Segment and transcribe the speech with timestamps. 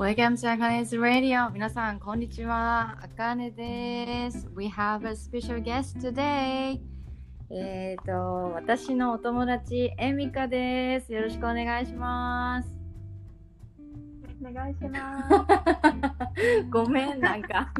[0.00, 1.50] Welcome to Akane's Radio.
[1.50, 2.96] 皆さん、こんにちは。
[3.02, 4.48] あかねです。
[4.56, 6.80] We have a special guest today.
[7.50, 8.12] えっ、と、
[8.54, 11.12] 私のお友達、エミカです。
[11.12, 12.70] よろしくお願いします。
[14.42, 15.28] お願いします。
[16.72, 17.70] ごめん、なんか。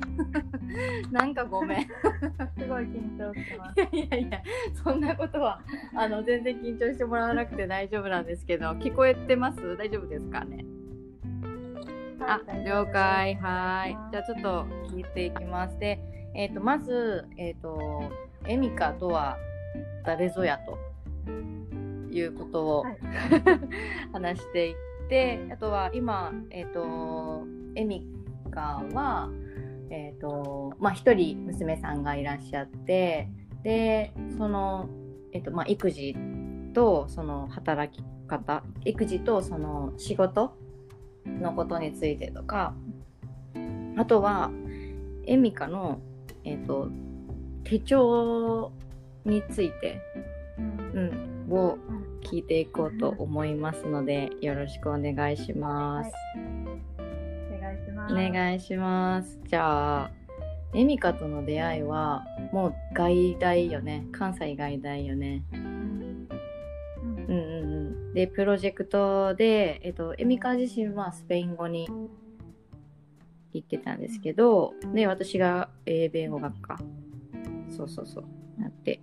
[1.11, 1.81] なんかごめん。
[1.81, 1.87] い
[2.59, 3.81] すごい緊張してます。
[3.81, 4.43] やいやいや、
[4.85, 5.63] そんなことは、
[5.97, 9.75] あの、全然緊張してもらわなくて大丈夫なんですけど、聞こえてます？
[9.79, 10.67] 大丈夫ですかね？
[12.21, 13.35] あは、い了解。
[13.37, 13.97] はい。
[14.11, 15.79] じゃあちょっと聞いていきます。
[15.79, 15.99] で、
[16.35, 18.03] えっ、と、まず、えっ、と、
[18.47, 19.37] エミカとは
[20.05, 20.79] 誰ぞやと
[22.13, 22.99] いうことを、はい
[24.13, 24.75] 話していっ
[25.09, 28.07] て、あとは今、えっ、と、エミ
[28.51, 29.31] カは、
[29.91, 33.29] えっ、と、まあ、一人娘さんがいらっしゃって、
[33.63, 34.89] で、その、
[35.33, 36.15] えっ、と、まあ、育児
[36.75, 40.57] と、その働き方、育児とその仕事
[41.27, 42.75] のことについてとか
[43.97, 44.51] あとは
[45.27, 46.01] エミカの、
[46.45, 46.89] えー、と
[47.65, 48.73] 手帳
[49.25, 50.01] について、
[50.59, 51.79] うんうん、を
[52.23, 56.13] 聞いていこうと思いますのでよろしくお願いします。
[56.99, 58.15] お願いします。
[58.15, 59.39] お願いします。
[59.47, 60.11] じゃあ
[60.73, 65.43] エミカとの出会いはもう外大よね関西外大よね。
[68.21, 71.89] でプロジェクトで、えっと、エミカ自身はスペイン語に
[73.55, 76.79] 行ってたんですけどで私が英米語学科。
[77.75, 78.61] そうそうそう。
[78.61, 79.01] なって。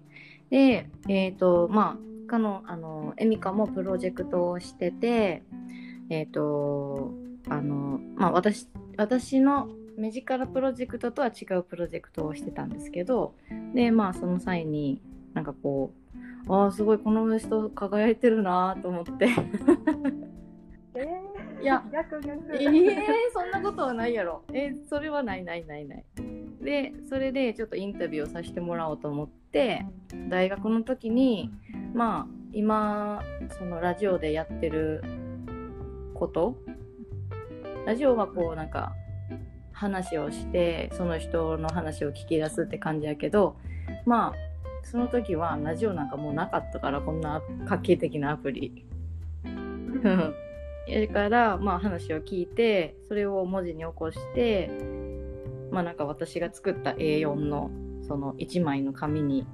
[0.51, 5.41] でえっ、とまあかのあのエミカもプロジェクトをしてて
[6.11, 7.11] えっ、と
[7.49, 13.33] あのまあ私私の目力プロジェクトとは違うプロジェクトをしてたんですけど
[13.73, 15.01] でまあその際に
[15.33, 16.06] なんかこう
[16.49, 19.27] ああすごいこの人輝いてるなと思って。
[20.95, 22.55] えー、いや逆逆。
[22.55, 23.01] えー、
[23.33, 24.43] そんなことはないやろ。
[24.53, 26.05] えーそれはないないないない。
[26.61, 29.85] でそれでちょっとインタビューをさせてもらおうと思って
[30.29, 31.51] 大学の時に
[31.93, 33.21] まあ今
[33.57, 35.03] そのラジオでやってる
[36.13, 36.57] こと
[37.85, 38.93] ラジオはこうなんか
[39.71, 43.55] 話をしてその人の話を聞き出すって感じやけど
[44.05, 44.46] まあ
[44.89, 48.85] その時はラジオなんかもうなかったからこんな画期的なアプリ。
[49.43, 50.33] うん。
[50.87, 54.71] やから、まあ、話を聞いてそれを文字に起こして
[55.69, 57.69] まあなんか私が作った A4 の
[58.07, 59.45] その1枚の紙に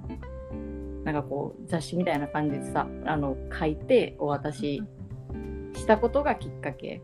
[1.03, 4.83] なんかこう雑誌みたいな感じでさあの書いてお渡し
[5.73, 7.01] したことがきっかけ。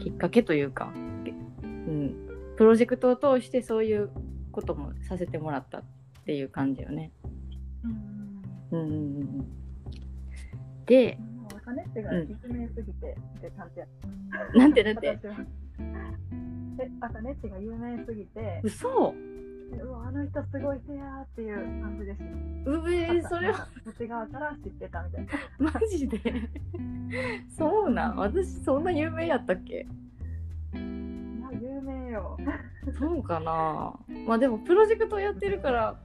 [0.00, 2.14] きっかけというか、うん、
[2.56, 4.10] プロジェクトを通してそういう
[4.52, 5.78] こともさせてもらった。
[5.78, 5.84] っ
[6.28, 7.10] ていう感じよね。
[8.70, 8.80] うん。
[8.80, 13.86] うんうんうんうん、でもう赤ネッチがうん実名すぎてって感じや。
[14.54, 15.18] なんてなんて？
[16.80, 19.14] え、赤ネッチが有名すぎて、嘘。
[19.72, 22.24] えうわ、あの人すごい人やーっていう感じでした。
[22.70, 23.60] うえそれは。
[23.84, 25.32] こっち側から知ってたみたいな。
[25.72, 26.20] マジで？
[27.56, 28.16] そうなん？
[28.16, 29.86] 私そんな有名やったっけ？
[30.74, 30.78] いや、
[31.58, 32.36] 有名よ。
[32.98, 33.98] そうかな。
[34.26, 35.98] まあでもプロジェクトやってるから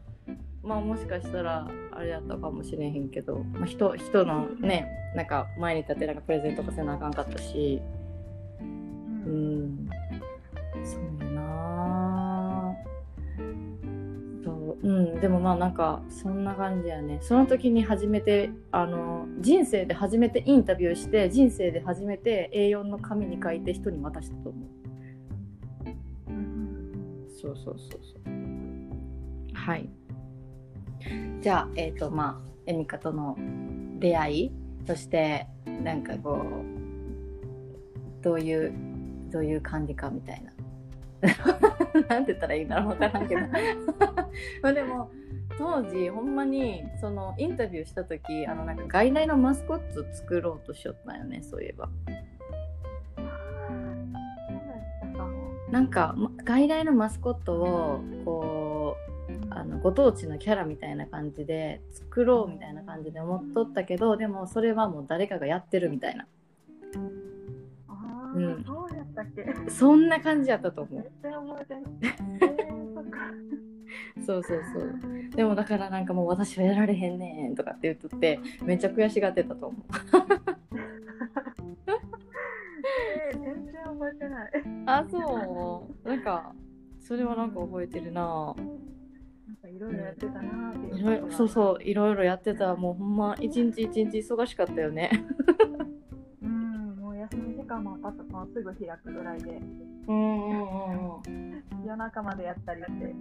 [0.64, 7.82] まあもしかしたらあれやったかもしれへんけど、まあ、人人のねなんか前に立ってなんかプレゼントとかせなあかんかったし。
[8.60, 9.86] ううん。
[9.86, 9.90] ん
[10.84, 12.76] そうやな。
[14.44, 14.88] そう。
[14.88, 15.20] うん。
[15.20, 17.20] でもまあなんかそんな感じやね。
[17.22, 24.70] その時に初めてあの人生で初めてインタビューして人生で初めて A4 の紙に書いて人に渡したと思う。
[26.30, 27.28] うん。
[27.30, 28.34] そうそうそうそう。
[29.54, 29.90] はい
[31.42, 33.38] じゃあえっ、とまあエミカとの
[34.00, 34.52] 出会い
[34.88, 38.74] そしてなんかこうどういう
[39.32, 40.54] どういう感じかみたいな。
[42.10, 43.42] なんて言ったらいいんだろう分からんけど。
[44.62, 45.10] まあでも
[45.58, 51.90] 当時ほんまにそのインタビューした時あのなんか外来のマスコット作ろうとしよったんよねそういえば。
[55.72, 59.13] なんかま外来のマスコットをこう
[59.50, 66.26] あのご当地のキャラみたいな感じで作ろうみたいな感じで思っとったけどでもそれはもう誰かがやってるみたいな。
[67.88, 68.64] ああ、うん。
[68.66, 69.46] そうやったっけ？
[69.70, 71.12] そんな感じやったと思う。
[74.26, 75.00] そうそうそう。
[75.36, 79.82] でもだからなんかもう私はやられへんねんとかって言っとってめっちゃ悔しがってたと思う。
[83.32, 84.52] えー、全然覚えてない。
[84.86, 86.08] あそう。
[86.08, 86.54] なんか
[87.00, 88.56] それはなんか覚えてるな
[89.64, 91.00] かいろいろやってたなーっていう。
[91.00, 92.76] いろいろそうそういろいろやってた。
[92.76, 95.10] もうほんま一日一日忙しかったよね。
[96.42, 99.62] うん、もう休み時間中もパソコンすぐ開くぐらいで。
[100.08, 101.64] うんうんうんうん。
[101.86, 103.16] 夜中までやったりして。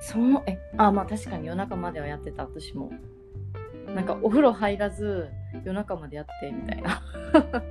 [0.00, 2.90] そうえあまあ確かに夜中まではやってた私も。
[3.94, 5.28] なんかお風呂入らず
[5.64, 7.02] 夜中までやってみたいな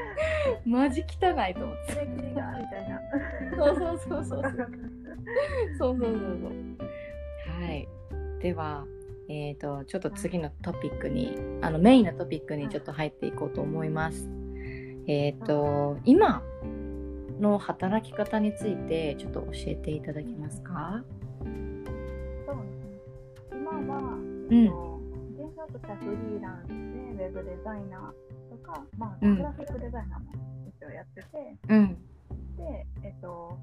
[0.66, 1.92] マジ汚いと思って。
[1.92, 3.00] キレキレがみたいな。
[3.56, 4.42] そうそうそうそう。
[5.78, 6.52] そうそうそうそう。
[7.62, 7.88] はい。
[8.40, 8.86] では。
[9.28, 14.30] えーと、ちょっと次のトピックにあのメインのトピックにちょっと入っていこうと思います。
[15.08, 16.44] えっ、ー、と今
[17.40, 21.02] の働き方についてちょっと教えていただけますか？
[22.46, 22.56] そう
[23.50, 26.68] 今は、うん、フリーランス
[27.18, 28.35] でウェブデザイナー
[28.66, 30.32] か、まあ、うんグラフィックデザイナーも
[30.68, 31.26] 一応やってて、
[31.68, 31.88] うん。
[32.56, 33.58] で、えっと、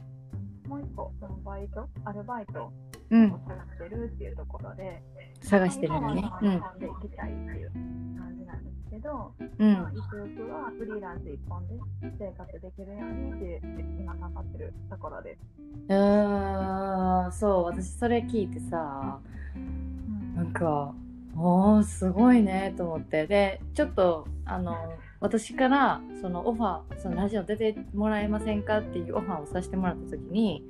[0.68, 2.72] もう一個、そのバイト、アルバイト
[3.10, 3.32] うん。
[3.32, 5.04] を探してるっていうところで、
[5.42, 6.22] 探してるのね。
[6.22, 6.40] まあ。
[6.42, 7.72] 今は日本で行きたいっていう
[8.18, 9.74] 感じなんですけど、うん。
[9.74, 11.76] まあ、ゆくゆくはフリーランス一本で
[12.18, 13.62] 生活できるようにって
[14.00, 15.42] 今頑張ってるところです。
[15.90, 19.20] うーんそう私それ聞いてさ
[19.56, 20.36] うん。
[20.36, 20.96] なんか
[21.36, 23.28] おーすごいねと思って。
[23.28, 24.76] でちょっとあの
[25.20, 30.64] 私からそのオファーそのラジオ出てもらえませんかっていうオファーをさせてもらった時に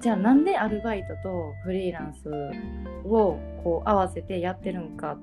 [0.00, 2.28] じゃあなんでアルバイトとフリーランス
[3.04, 5.18] をこう合わせてやってるんかっ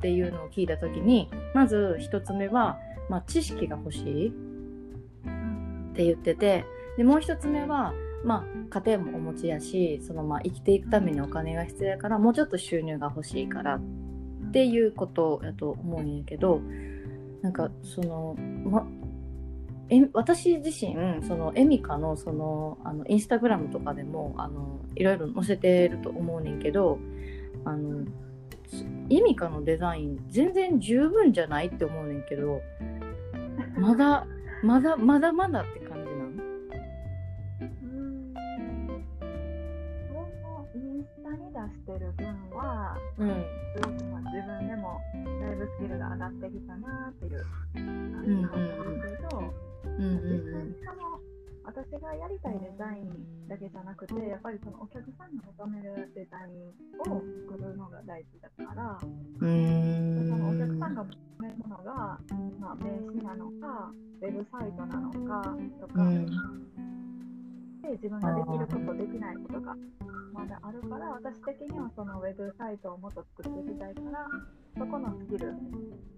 [0.00, 2.78] ていうのを聞いた時にまず一つ目は、
[3.08, 4.32] まあ、知識が欲しいっ
[5.94, 6.64] て言ってて
[6.96, 7.92] でもう一つ目は、
[8.26, 13.80] まあ、家庭もお持ちやしそのまあ生きていくためにお金が必要やからもうちょっと収入が欲しいからっ
[14.50, 16.60] ていうことやと思うんやけど
[17.42, 18.34] なんかその、
[18.64, 18.84] ま、
[19.90, 26.98] え私自身そのエミカのそのあのインスタグラムとかでもあのいろいろ載せてると思うねんけど
[27.64, 28.04] あの
[29.08, 32.60] エミカのデザイン全然十分じゃないって思うねんけど
[33.78, 34.26] まだ
[34.64, 35.85] まだまだまだって
[41.36, 43.28] に出してる分は、うん。
[43.28, 45.00] すごくまあ自分でも
[45.40, 47.44] だいぶスキルが上がってきたなっていう
[47.74, 48.52] 感じなん
[49.00, 50.02] ですけど、うん。
[50.02, 51.20] うん実際にその
[51.66, 56.70] 私がやりたいデザインだけじゃなくてやっぱりそのお客さんが求めるデザイン
[57.10, 61.92] を作るのが大事だから、うーそのお客んさんが求めるものが、
[62.60, 63.90] まあ、名刺なのか
[64.22, 66.26] ウェブサイトなのかとか、うん
[67.86, 69.76] で自分ができることできないことが
[70.34, 74.26] まだあるから私的にはそのウェブサイトをもっと作っていきたいから
[74.76, 75.54] そこのスキル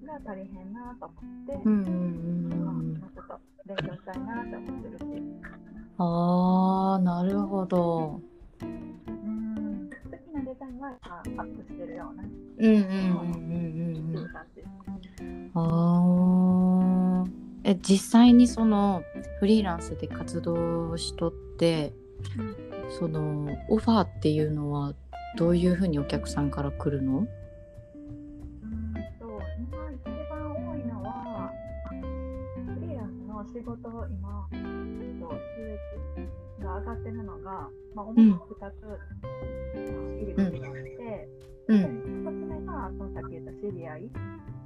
[0.06, 5.04] が足りへんなと思って、うんうんまあうんもうちょっと勉強したいなって思ってるし。
[6.00, 8.20] ああなるほど
[8.62, 12.86] うん好きなデザインはアップしてるようなうんうんうん
[13.34, 13.48] う
[14.12, 14.62] んうんう感じ。
[15.54, 17.30] あー
[17.64, 19.02] え実際にその
[19.40, 21.47] フリーランスで活動しとって
[22.98, 24.94] そのオファーっていうのは
[25.36, 27.18] どういうふうにお客さんから来るの？
[27.18, 27.26] うん
[29.18, 31.52] と今一番多いのは
[32.54, 34.58] フリーランスの仕事を今、えっ
[35.20, 35.68] と、収
[36.60, 38.38] 益が上がってるのが、まあ、主に2
[38.70, 38.74] つ
[39.74, 41.28] 入り口があって、で
[41.68, 41.78] うん。
[41.78, 44.10] 1つ目がそのさっき言った知り合い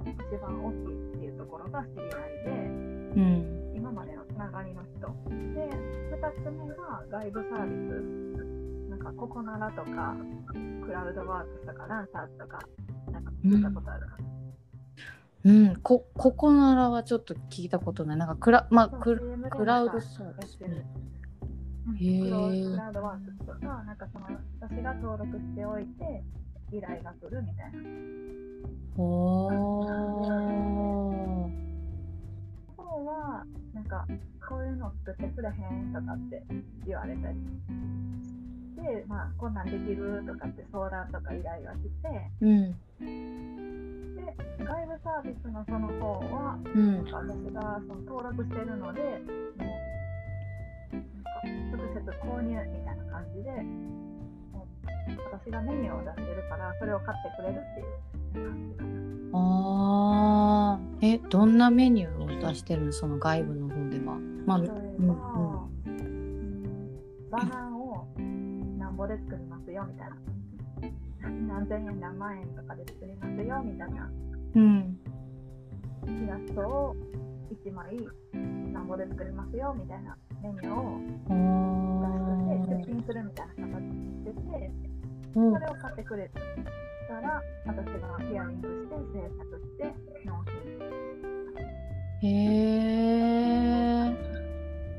[0.05, 3.73] 一番大きいっていうところが知り合いでうん。
[3.75, 4.93] 今までのつながりの人。
[5.53, 5.69] で
[6.15, 8.89] 2つ目が外部サービス。
[8.89, 10.15] なんかココナラとか
[10.85, 12.59] クラウドワークスとかランサーズとか
[13.11, 14.23] なんか聞いたことあるかな、
[15.45, 15.75] うん。
[15.81, 18.17] こここならはちょっと聞いたことない。
[18.17, 20.65] なんかクラまあククラウドサービスク
[22.77, 24.27] ラウドワークスとかなんかその
[24.61, 26.23] 私が登録しておいて
[26.71, 27.79] 依頼が来るみたいな。
[28.95, 31.62] おー
[32.93, 34.05] 方はなんか
[34.47, 36.43] こういうの作ってくれへんとかって
[36.85, 37.35] 言われたり
[38.77, 42.71] でまあこんなんできるとかって相談とか依頼が来てうん。
[44.15, 46.95] で外部サービスのその方はうん。
[46.95, 49.09] なんか私がその登録してるのでも
[50.91, 51.41] うなんか
[51.73, 53.49] 直接購入みたいな感じで
[55.31, 58.45] 私がメニューを出してるからそれを買ってくれるっていう。
[58.45, 58.89] 感じかな。
[59.33, 61.05] あー。
[61.05, 62.91] えどんなメニューを出してるの？
[62.93, 64.17] その外部の方では。
[64.45, 64.73] まあうんうん。
[67.29, 68.07] バナーを
[68.77, 70.15] なんぼで作りますよみたいな。
[71.47, 74.11] 何千円何万円とかで作りますよみたいな。
[74.55, 74.97] うん。
[76.05, 76.95] イラストを
[77.65, 77.97] 1枚
[78.73, 80.77] なんぼで作りますよみたいなメニューを
[81.29, 81.31] お
[82.59, 84.71] 出して出品するみたいな形にしてて
[85.35, 85.53] うん。
[85.53, 86.29] それを買ってくれ
[87.07, 89.83] たら私がヒアリングして制作して
[90.25, 90.53] 納品
[92.21, 92.25] へ
[94.09, 94.13] え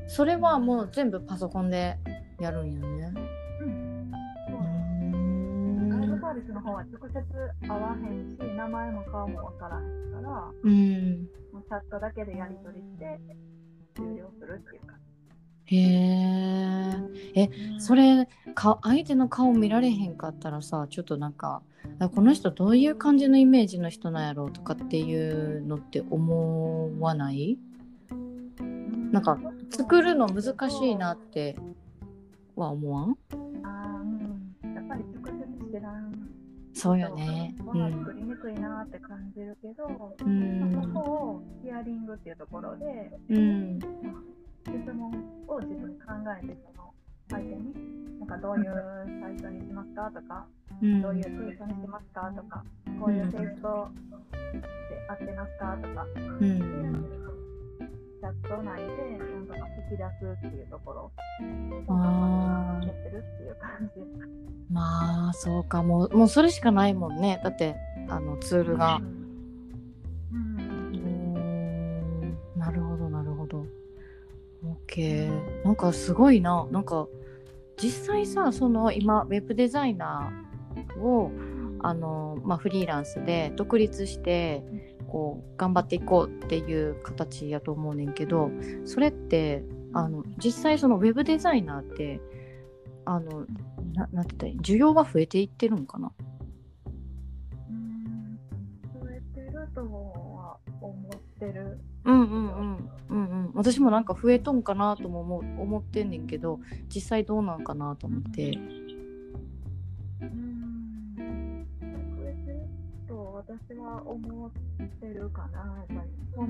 [0.07, 1.97] それはもう全部パソコンで
[2.39, 3.13] やるんやね。
[3.61, 4.11] うん。
[4.47, 5.99] そううなん。
[5.99, 6.19] ですライブん。
[6.21, 7.15] サービスの方は直接
[7.67, 11.27] 会わへんし、名前も顔もわからへんから、うん。
[11.51, 13.19] もうチャットだけでやり取りして、
[13.95, 14.94] 終了するっていうか。
[15.67, 16.95] へえ
[17.35, 21.61] えそれか相手の顔見られへんかったらさちょっとなんか
[21.99, 27.57] あこの人どういう感じのイメージの人なんやろうとかっていうのって思わない？
[29.11, 31.55] なんか作るの難しいなって
[32.55, 33.17] は思わん？
[33.63, 36.29] あーうん、やっぱり直接知らん。
[36.73, 37.55] そうよね。
[37.57, 43.79] 作りにくいなって感じるけど、うまあそんこをヒアリングっていうところでうん
[44.65, 45.11] 質問
[45.47, 46.93] を自分で考えてその
[47.29, 47.73] 相手に
[48.19, 48.65] なんかどういう
[49.21, 50.45] サイトにしますかとか、
[50.81, 51.01] うん。
[51.01, 52.63] どういうテイストにしますかとか
[52.99, 53.87] こういうテイスト
[54.51, 56.05] で合ってますかとか、
[56.39, 57.05] うん
[58.25, 61.11] チャット内でなんとか引き出すっていうところ
[61.87, 64.01] をやってるっていう感じ。
[64.71, 65.83] まあそうか。
[65.83, 67.39] もうもうそれしかないもんね。
[67.43, 67.75] だって
[68.09, 68.95] あのツールが。
[68.95, 69.24] うん
[74.65, 76.67] OK なんかすごいな。
[76.71, 77.07] なんか
[77.77, 81.31] 実際さその今ウェブデザイナーを
[81.79, 84.63] あの、まあ、フリーランスで独立して
[85.07, 88.49] こう頑張っていこうっていう形やと思うねんけど
[88.85, 92.19] それってあの実際そのウェブデザイナーって
[93.05, 93.45] あの
[93.93, 96.11] ななんて言ったら需要は増えていってるんかな？
[97.69, 98.39] うん
[99.01, 101.79] 増えてるとは思ってる。
[102.05, 103.51] うんうんうんうんうん。
[103.53, 106.59] 私もなんか増えとんかなとも思う思ってんねんけど
[106.93, 108.51] 実際どうなんかなと思って。
[110.21, 111.15] うん。
[111.15, 112.67] 増えてる
[113.07, 114.51] と私は思っ
[114.99, 116.09] てるかな、やっぱり。
[116.37, 116.47] うん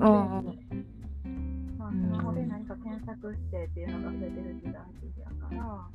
[1.78, 4.80] まあ、スマホで何か検索してっていうのが増えてる時代や
[5.48, 5.86] から、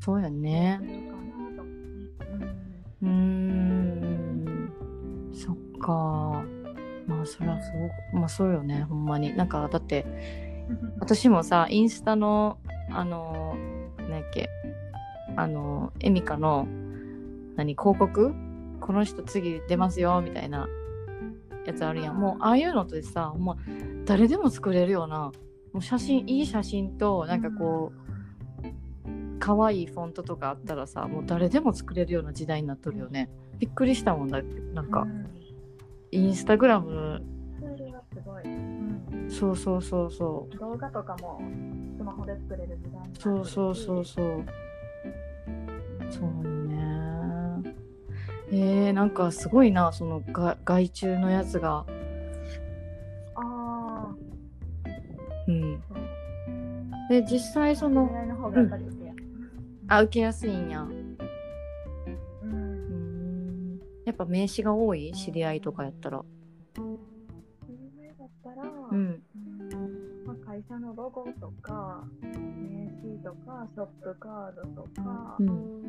[0.00, 0.80] そうやね。
[3.02, 3.06] う。
[3.06, 4.72] うーん。
[5.32, 6.42] そっか
[7.06, 9.36] まあそりゃそうまあそうよねほんまに。
[9.36, 10.04] なんかだって
[10.68, 10.94] うん。
[11.00, 12.58] 私もさインスタの
[12.90, 13.56] あの
[13.98, 14.50] 何やっけ
[15.36, 16.66] あのエミカの
[17.56, 18.34] 何広告？
[18.80, 20.68] この人次出ますよみたいな
[21.64, 22.18] やつあるやん。
[22.18, 23.56] もうああいうのってさもう
[24.04, 25.32] 誰でも作れるような。
[25.72, 33.30] もう写真いい写真となんかこう可愛いフォントとかあったらさもう誰でも作れるような時代になっとるよね。
[33.58, 34.40] びっくりしたもんだ
[34.74, 35.02] なんか。
[35.02, 35.35] うん
[36.16, 37.22] インスタグラム。
[38.14, 38.44] すごい。
[38.44, 39.30] うん。
[39.30, 40.56] そうそうそうそう。
[40.56, 41.40] 動画とかも
[41.98, 44.44] スマホで作れる時代そうそうそうそう。
[46.10, 47.74] そうよね。
[48.50, 51.84] えー、なんかすごいなそのが外注のやつが。
[53.34, 54.14] あ
[55.48, 55.82] うん。
[55.90, 59.24] あ、で実際その恋愛の方がやっぱり受けやすい。
[59.88, 60.86] あ受けやすいんや
[64.06, 65.12] やっぱ名刺が多い？
[65.12, 66.24] 知り合いとかやったら。
[66.76, 66.86] 恋
[68.00, 68.98] 愛だったら、うん。
[68.98, 69.22] うん
[70.24, 72.28] まあ、会社のロゴとか、名
[73.02, 75.82] 刺とか、ショップカードとか、うん。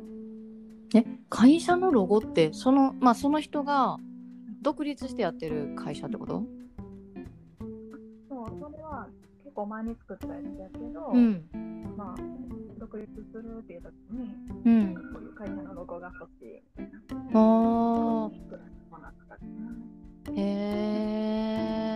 [0.95, 3.97] え会社のロゴってそのまあその人が
[4.61, 6.43] 独立してやってる会社ってこと？
[8.29, 9.26] そう、それは結
[9.57, 11.43] 構前に作ったやつやけど、うん。
[11.97, 12.21] まあ、
[12.79, 14.29] 独立するっていう時に、
[14.65, 14.93] うん。
[14.93, 16.61] こういう会社のロゴが欲しい。
[16.77, 17.31] みたいな。
[17.33, 18.77] あ作らせて。
[18.91, 20.39] もらったかなー。
[20.39, 20.41] へ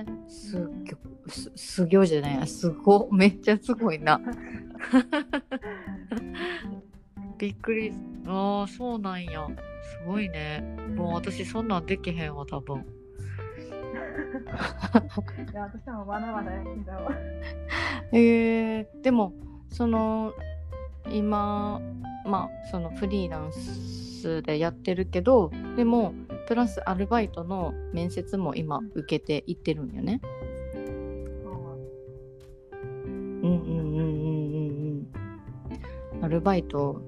[0.02, 2.48] えすっぎょすすぎょうじゃない。
[2.48, 4.20] すごめっちゃすごいな。
[7.38, 7.94] びっくり。
[8.26, 9.48] ああそうなんや。
[9.84, 10.62] すごいね。
[10.96, 12.84] もう私そんなんできへんわ多分
[15.52, 16.76] いや、私もまだまだやけど。
[18.18, 19.34] えー、でも
[19.70, 20.34] その
[21.10, 21.82] 今
[22.26, 26.14] まあそのフリーランスでやってるけどでも
[26.48, 30.22] プラスアルバイトの面接も今受けていってるんよね。
[33.44, 35.06] うんうんうんうんうん
[36.20, 36.26] うん。
[36.26, 37.02] アルバイト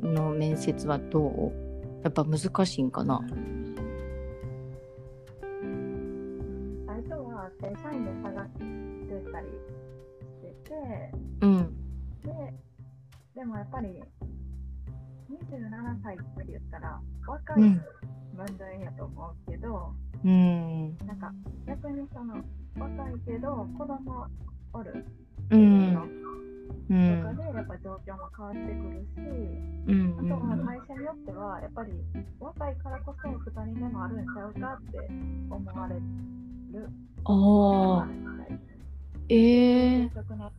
[0.00, 1.52] の面接はどう？
[2.04, 3.36] やっぱ難しいんかな最
[7.62, 10.74] 初は正社員で探してたりしてて、
[11.42, 11.58] うん。
[12.22, 12.54] で、
[13.34, 13.88] でもやっぱり
[15.30, 17.82] 27歳って言ったら若いうん。
[18.34, 19.92] 分類やと思うけど、
[20.24, 20.96] うん。
[21.06, 21.32] なんか
[21.66, 22.42] 逆にその
[22.78, 24.26] 若いけど子供
[24.72, 25.04] おる。
[25.50, 25.94] うん。
[25.94, 26.08] のう
[26.88, 27.22] とん。
[27.22, 29.18] かでやっぱ状況も変わってくるし、
[29.86, 31.92] うんあとは会社によってはやっぱり
[32.38, 34.98] 若いからこそ2人目もあるんちゃうかって
[35.50, 36.02] 思われる
[37.24, 38.08] ああ
[39.28, 40.52] ええ職のあっ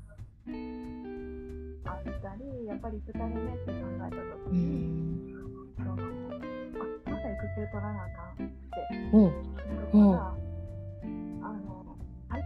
[2.04, 3.76] たり、やっぱり2人目って考
[4.08, 5.44] えたとうきに、ん。
[5.78, 5.96] そのあ
[7.10, 8.46] また育休取らなあかん。
[8.46, 8.54] って
[9.12, 9.30] おう。
[9.30, 9.36] と
[9.92, 10.43] こが、あの入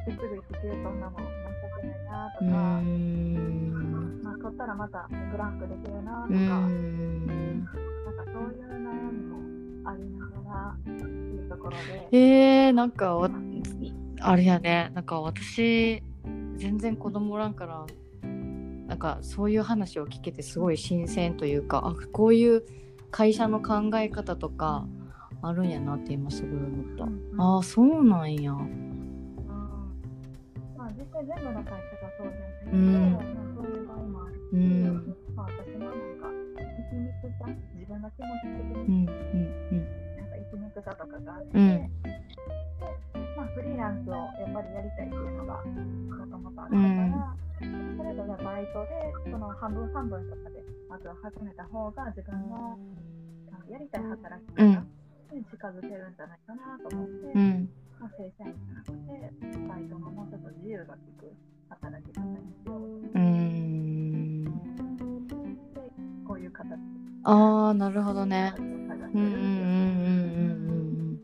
[0.08, 1.28] ってすぐ育休取んなの申し
[1.76, 4.24] 訳ないなとうか、ん。
[4.24, 7.66] まあ、取ったらまたブランクできるなとか、うなんん。
[7.66, 7.74] か
[8.32, 13.30] そういう悩みもありながらっていうところで、えー、なんかわ
[14.22, 14.92] あれやね。
[14.94, 16.02] なんか私
[16.56, 17.86] 全然子供おらんから
[18.88, 22.64] なんかそういう話を聞けてすごい新鮮というかあこういう
[23.12, 24.86] 会社の考え方とか
[25.42, 27.42] あるんやなって今すごい思った、うんうん。
[27.42, 28.54] ああそうなんや
[31.18, 31.28] うん。
[31.28, 33.14] まあ、実際全部の会社がそうじゃないけど、うん。
[33.14, 35.16] まあ、そういう場合もあるし、うん。
[35.36, 35.98] まあ、私もなん。
[36.18, 37.46] か生きにくさ
[37.76, 38.88] 自分の気持ち的うん。
[38.88, 39.86] にうん。
[40.18, 40.30] なん。
[40.30, 41.68] か生きにくさとかがあって、うん。
[41.68, 41.92] で
[43.38, 47.36] まあ、フリーランスをやっぱりやりたいっていうのがもともとあったから、
[47.98, 52.78] それぞれバイトでその半分半分とかでまずは始めた方が自分の
[53.54, 54.64] あのやりたい働き方
[55.34, 56.16] に近づけるん。
[56.16, 57.70] じゃないかなと思って、うん。
[58.00, 58.94] まあ、正社員じゃなくて、
[59.68, 61.34] バイトのもうちょっと自由が利く
[61.70, 64.46] 働き方にしようとうん。
[66.28, 66.76] こういう形で
[67.24, 68.54] ああなるほどね。
[68.58, 69.34] うんうんうんうんうん
[70.52, 70.74] う
[71.14, 71.20] ん。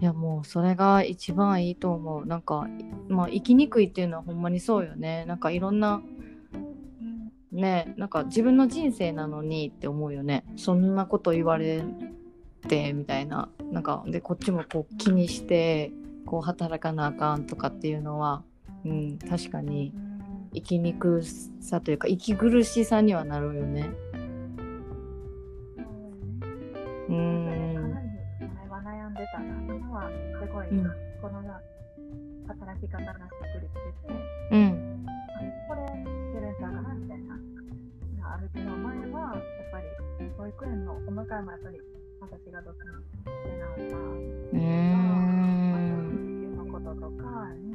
[0.00, 2.26] いやもうそれが一番いいと思う。
[2.26, 2.68] なんか
[3.08, 5.24] まあ生きにくいっていうのはほんまにそうよね。
[5.26, 6.02] なんかいろんな
[6.52, 7.58] うん。
[7.58, 10.44] ねなんか自分の人生なのにって思うよね。
[10.56, 11.82] そんなこと言われ
[12.68, 15.92] てみたいななんかでこっちもこう気にして
[16.24, 18.42] こう働かなあかんとかっていうのは、
[18.84, 20.06] うん、確かにうん
[20.56, 21.22] 生きにく
[21.60, 23.90] さというか息苦しさにはなるよね。
[27.08, 27.84] うかん
[29.10, 29.74] んでたな。
[29.74, 30.08] 今は
[30.40, 31.42] すごい、うんこの
[32.48, 34.16] 働き方がしっくりきてて、
[34.52, 35.84] うんあこれい
[36.32, 37.34] けるんちゃうかなみたいな
[38.32, 39.42] あるけど、前はやっ
[39.72, 41.80] ぱり保育園のお迎えもやっぱり
[42.30, 43.96] 私がどっちもしてなかった。
[44.56, 44.60] うん。
[46.56, 47.24] のこととか、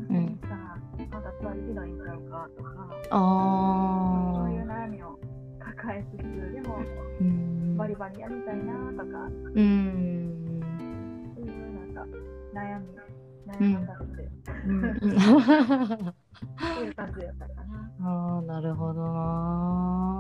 [0.10, 0.28] うん。
[0.28, 0.78] したら
[1.12, 1.98] また座りひどいん。
[1.98, 2.70] ちゃうかとか、
[3.12, 3.14] あ
[4.36, 5.18] そういう悩みを
[5.60, 6.22] 抱えつつ、
[6.54, 6.78] でも
[7.22, 7.78] うん。
[7.78, 10.62] バリバリやりたいなとか、うん。
[11.36, 12.10] そういうなん。
[12.10, 12.18] か
[12.54, 12.86] 悩み、
[13.48, 14.30] 悩まされて、
[14.68, 14.82] うん。
[16.76, 17.62] そういう感じやったかな。
[18.04, 20.11] あなるほどな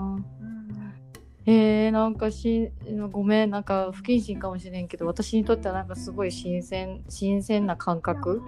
[1.46, 2.72] えー、なんかし
[3.12, 8.42] ごめんなんか不謹慎かもしれんけど私にとってはなんかすごい新鮮新鮮な感覚？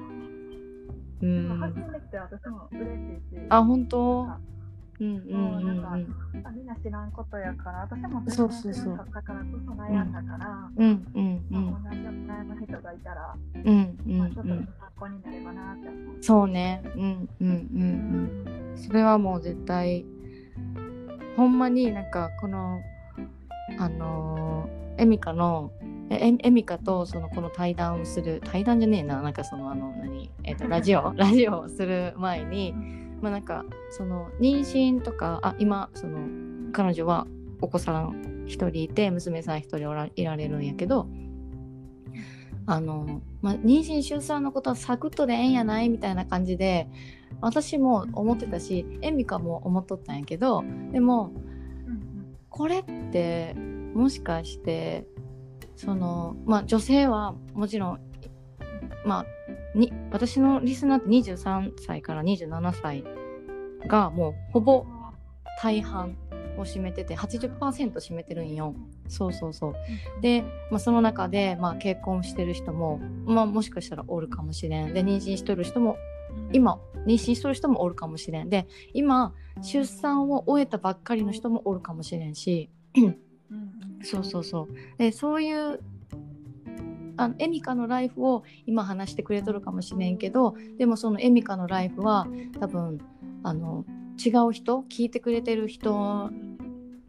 [1.21, 1.57] うん。
[1.59, 2.87] 発信できて私も嬉し
[3.33, 4.27] いし、あ本当？
[4.99, 5.85] うんうんうんうん
[6.45, 8.93] あみんな知らんことやから、私もそうそうそう。
[8.93, 11.71] 知らなからこそ悩んだから、うんうんうん。
[11.71, 16.17] まあ、同じ悩む人がいたら、うんうんまあ、ちょっと参うん考になればなって思う。
[16.21, 16.83] そうね。
[16.95, 17.53] うんうんうん
[18.71, 18.77] うん。
[18.77, 20.05] それはもう絶対
[21.35, 22.81] ほんまになんかこの
[23.79, 25.71] あのーエミカの
[26.11, 31.13] えエエミカとそのこの対談をする対談じゃねえななんかそのあの何、えっとラジオ？
[31.17, 32.73] ラジオをする前に
[33.21, 36.19] まあなんかその妊娠とかあ今その
[36.71, 37.25] 彼女は
[37.61, 41.07] お子さん一人いて娘さん一人おらいられるんやけど
[42.65, 46.87] あの、まあ、妊娠出産のことはサクッとでええんやないみたいな感じで
[47.41, 51.31] 私も思ってたしエミカも思っとったんやけどでも
[52.49, 53.55] これって
[53.93, 55.05] もしかして
[55.75, 57.99] そのまあ女性はもちろん
[59.05, 59.25] まあ
[59.77, 63.03] に私のリスナーって23歳から27歳
[63.87, 64.85] がもうほぼ
[65.61, 66.15] 大半
[66.57, 68.75] を占めてて80%占めてるんよ。
[69.07, 69.75] そうそうそう。
[70.21, 74.93] で、まあ、その中で、まあ、結婚してる人も、まあ、もしかしたらおるかもしれん。
[74.93, 75.97] で妊娠しとる人も
[76.49, 78.49] うん、今妊娠しとる人もおるかもしれん。
[78.49, 82.69] で今出産を終えたばっかりの人もおるかもしれんし
[84.03, 84.97] そうそうそう。
[84.97, 85.79] でそういう
[87.15, 92.27] あのエミカのライフを今話してくれとるかもしれんけどでもそのエミカのライフは
[92.59, 92.99] 多分
[93.43, 93.85] あの
[94.23, 96.31] 違う人聞いてくれてる人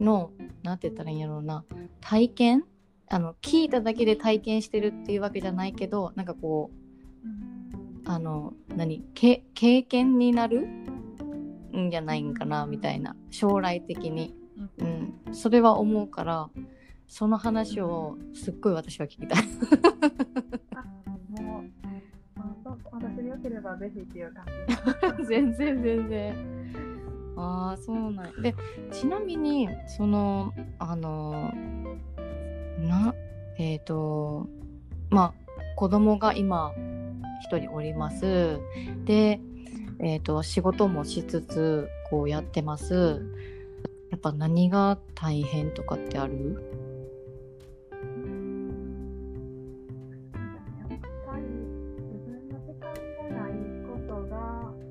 [0.00, 1.64] のなんて言ったらいいんやろうな。
[2.00, 2.64] 体験？
[3.10, 8.02] あの聞いただけで体験してるっていうわけじゃないけどなんかこううん。
[8.06, 9.04] あの何？
[9.14, 13.16] け経験になるんじゃないんかなみたいな。
[13.30, 14.34] 将来的に、
[14.78, 15.14] うん。
[15.26, 16.50] うん、それは思うから
[17.06, 19.42] その話をすっごい私は聞きたい。
[20.74, 21.64] あもう、
[22.36, 24.46] あそう私でよければぜひっていう感
[25.20, 25.26] じ。
[25.26, 26.34] 全 然全然。
[27.36, 28.32] ああそうなんや。
[28.42, 28.54] で
[28.92, 31.52] ちなみにそのあの
[32.78, 33.14] な
[33.58, 34.46] えっ、と
[35.10, 35.34] まあ
[35.76, 36.72] 子供が今
[37.42, 38.58] 一人おります。
[39.04, 39.40] で
[40.00, 43.22] えー、と仕事もしつつこうやってます。
[44.10, 46.62] やっぱ何が大変とかってある？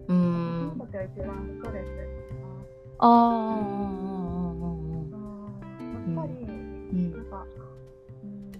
[0.07, 0.77] うーん
[3.03, 3.09] な。
[3.09, 5.03] あうん
[6.15, 6.47] やっぱり、う
[6.95, 7.11] ん。
[7.11, 7.45] なんか、
[8.23, 8.51] うん、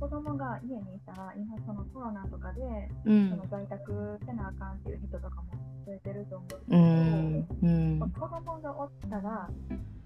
[0.00, 2.60] 子供が家にいたら、今そのコロナとかで、
[3.04, 3.30] うん。
[3.30, 5.52] その在宅せなあかんっていう人とかも
[5.86, 7.70] 増えてると思ううんですけど、ん。
[7.70, 7.98] うん。
[7.98, 9.50] まあ子供がおったら、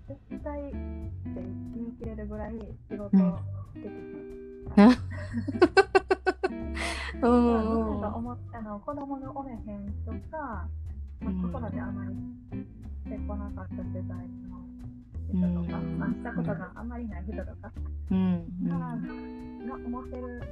[0.08, 0.74] 絶対って
[1.34, 2.52] 言い切れるぐらい
[2.90, 3.22] 仕事で
[3.82, 3.98] きうん。
[3.98, 4.08] る。
[7.22, 9.58] うまあん僕が思ったの子供がおれへん
[10.04, 10.66] とか、
[11.20, 12.10] まあ、子育てあまり
[13.12, 14.16] してこなかった世代
[14.48, 14.56] の
[15.28, 17.70] 人とか、うんまあ、したことがあまりない人とか
[18.10, 20.42] うんがが思ってる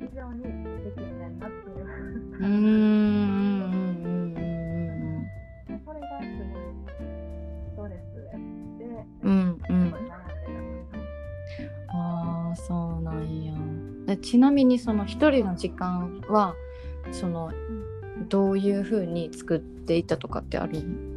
[0.00, 0.48] 以上にで
[0.96, 1.86] きんねんなっていう。
[2.40, 2.62] うんうん
[3.66, 4.46] うん
[5.84, 6.24] それがす
[7.76, 8.16] ごいストレス
[8.78, 8.84] で、
[9.22, 9.30] う
[13.02, 13.52] なんや。
[14.06, 16.54] でちなみにその一人の時間は
[17.12, 17.52] その
[18.28, 21.15] どういうふうに作っていったとかってあるあ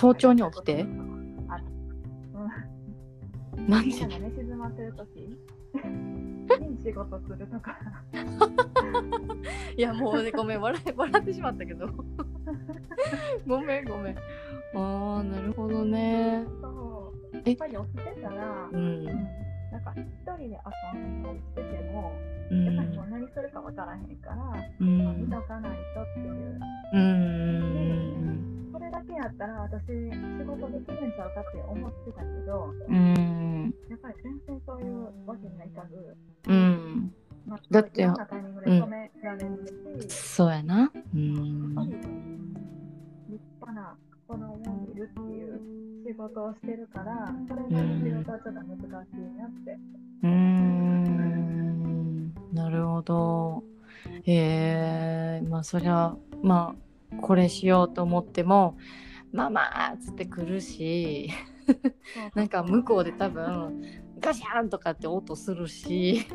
[0.00, 0.86] 早朝に起きて？
[1.48, 1.64] ある
[3.56, 3.66] うん。
[3.68, 5.38] なんみんなでが寝静まってる時？
[6.60, 7.78] に仕事するとか。
[9.76, 11.86] いやもうねごめん笑い笑ってしまったけど。
[13.46, 14.16] ごめんごめん。
[14.74, 16.44] ああなるほどね。
[16.62, 17.36] そう。
[17.44, 17.50] え？
[17.50, 19.02] やっぱり起きてたら、ううん。
[19.02, 19.14] んなん
[19.84, 20.44] か一人で
[20.94, 22.12] 遊んだりしてても、
[22.50, 24.34] うやっぱりもんう何するかわからへんから、
[24.80, 26.60] うまあ見んとかないとっていう。
[26.94, 28.49] うんそ
[28.90, 33.74] れだけやったら私仕事できるんちゃうかって思ってたけど、うん。
[33.88, 36.16] やっぱり全然そういうわけにはいかず、
[36.48, 37.12] うん。
[37.46, 40.74] まあ、だっていろんなタイミングで止められるし、そうやな。
[40.76, 41.74] うやっぱりん
[43.28, 45.60] 立派な子供を見るっていう
[46.06, 49.78] 仕事をしてるから、それの仕事はちょっと難しいなって。
[50.22, 51.20] うーん。
[52.52, 53.62] なるほど。
[54.26, 56.89] えー、まあそりゃまあ
[57.20, 58.76] これしようと思っても
[59.32, 59.62] 「ママ!」
[59.94, 61.30] っつって来るし
[62.34, 63.82] なんか向こうで多分
[64.18, 66.26] ガシャンとかって音するし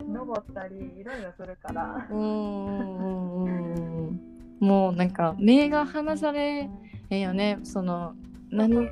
[0.00, 2.06] 登ったりいろいろするから。
[2.10, 4.20] うーん
[4.60, 6.68] もうなんか目が離され
[7.08, 8.14] へんよねその
[8.50, 8.90] 何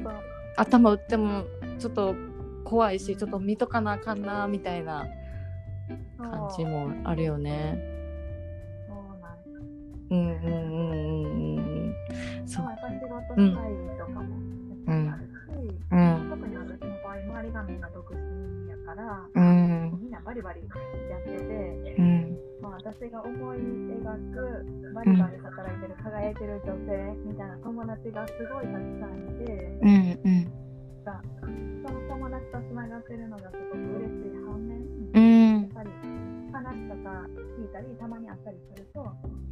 [0.56, 1.44] 頭打っても
[1.78, 2.14] ちょっと
[2.64, 5.06] 怖いしちょっと見とかなあかんなみたいな
[6.18, 7.97] 感じもあるよね。
[10.08, 10.28] そうなん。
[10.28, 11.94] うんうんうんうんうん。
[12.46, 12.76] そうまあ、。
[12.76, 14.34] 仕事したいとかもや
[14.76, 15.28] っぱりあるし、
[15.90, 18.16] うん特に私の場合、周りがみんな独身
[18.70, 20.66] やから、うんみんなバリバリや
[21.18, 29.88] ってて、うんまあ、私が思い描くバリバリ働いてる、輝いてる女性みたいな友達がすごいたくさんいて、うん
[30.24, 30.52] うん
[31.04, 34.78] がその友達とつながってるのがすごく嬉しい反面、
[35.14, 35.90] うんやっぱり
[36.58, 37.10] 話とか
[37.58, 39.04] 聞いたり、たまに会ったりすると、う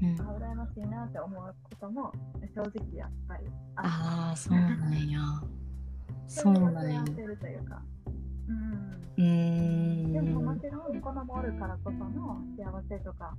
[0.06, 0.20] ん。
[0.20, 2.12] あ、羨ましいなって思うことも
[2.54, 3.88] 正直やっぱりある。
[3.88, 5.20] ああ そうなんや。
[6.26, 7.80] そうなんやってるというか。
[8.48, 8.92] うん。
[9.18, 10.60] うーでももん。
[10.60, 13.34] ちろん子供おるからこその幸せとか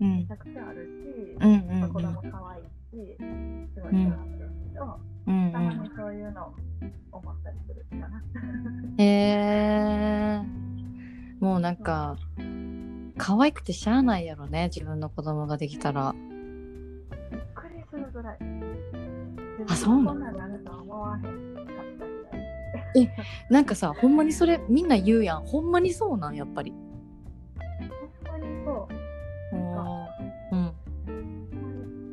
[0.00, 3.16] うんめちゃくちゃあるし、うんうんまあ子供可愛いし、
[3.74, 6.54] すごい人なんですけど、うんたまにそういうのを
[7.12, 8.22] 思ったりするかな。
[8.34, 8.46] う
[8.88, 8.94] ん。
[8.98, 9.04] へ
[10.40, 10.42] え。
[11.40, 12.16] もうなんか
[13.16, 16.14] 可愛くてしゃあないやろね自分の子供ができたら。
[17.30, 18.38] びっくりするぐらい。
[19.68, 20.12] あそうなの？
[20.12, 21.18] こんなんなるとは思わ
[23.50, 26.72] へんかさほんまにそれみんな言うやんほんまにそうなんやっぱり。
[26.72, 28.94] ほんまにそう。
[30.52, 30.58] うん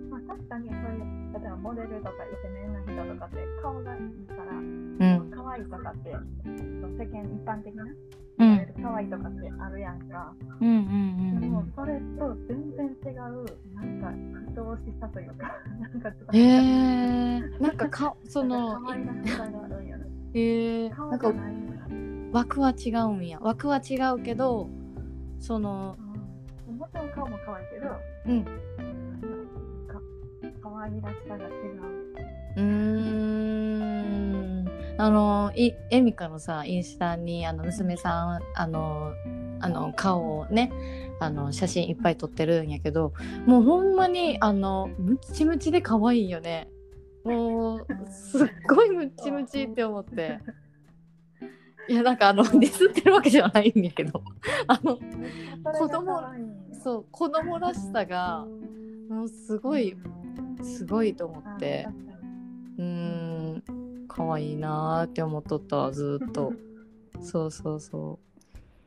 [0.10, 1.00] まあ、確かにそういう、
[1.34, 6.18] 例えばモデルとかイケメンな人とかって顔がいいから、うん可愛いとかって、世
[7.08, 7.86] 間一般的な、
[8.82, 10.34] うん可愛いとかってあるやんか。
[10.60, 10.72] うんう
[11.38, 11.52] んでうん。
[11.54, 14.08] もそれと全然違う、なんか、
[14.62, 17.40] 愛おしさというか、 なんかちょっと、へえ。
[17.60, 19.98] なんかかその可愛らしさがあるんや
[20.34, 20.90] え。
[20.90, 21.34] 顔なんか。
[22.32, 23.40] 枠は違うんや。
[23.42, 24.70] 枠は違うけど
[25.40, 25.98] その
[26.68, 26.78] うん。
[26.78, 27.90] もちろん顔も可愛いけど、
[28.28, 28.44] うん。
[29.88, 30.02] か
[30.62, 31.52] 可愛らしさが違う。
[32.58, 33.01] うーん
[35.02, 39.14] あのいエミカのさインスタにあの娘さんあの
[39.60, 40.72] あの顔をね
[41.20, 43.12] あの写真いっぱい撮ってるんやけど
[43.48, 46.70] もうほんまにあのムッチムチで可愛いよね。
[47.24, 50.38] もうすっごいムッチムチって思って。
[51.90, 54.22] いやなんかあのディスってるわけじゃないんやけど。
[54.68, 55.00] あの
[55.74, 56.22] 子供
[56.84, 58.46] そう子供らしさが
[59.10, 59.98] もうすごい
[60.62, 61.88] すごいと思って。
[62.78, 63.41] うーん
[64.14, 66.52] 可愛いなーって思っとったわずーっと。
[67.22, 68.20] そうそうそ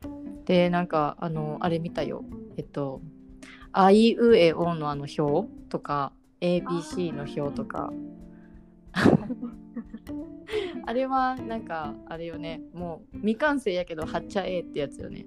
[0.03, 0.45] う。
[0.45, 2.23] でなんかあのあれ見たよ。
[2.57, 3.01] えっと
[3.73, 7.91] 「あいうえお」のあの表とか ABC の表とか。
[10.85, 12.61] あれはなんかあれよね。
[12.73, 15.25] もう未完成やけどはっちゃえってやつよね。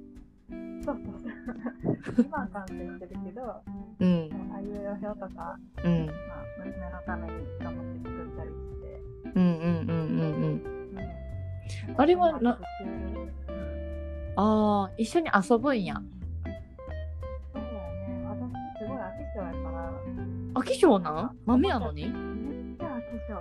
[0.84, 2.24] そうそうそう。
[2.24, 3.62] 今は完成してるけど、あ
[3.98, 4.30] うん。
[4.54, 6.06] あいう表とか、うん。
[6.06, 8.77] まあ、娘のために頑張って作ったりして。
[9.34, 10.62] うんうんうんうんうんうん
[11.96, 12.58] あれはな
[14.36, 16.04] ああ一緒に遊ぶんやそう
[17.54, 17.66] だよ
[18.06, 18.24] ね。
[18.24, 18.38] 私
[18.78, 19.92] すごい飽き性やから。
[20.54, 21.36] 飽き性なん？
[21.44, 22.08] 豆やのに？
[22.08, 22.12] めっ
[22.78, 23.34] ちゃ飽き性。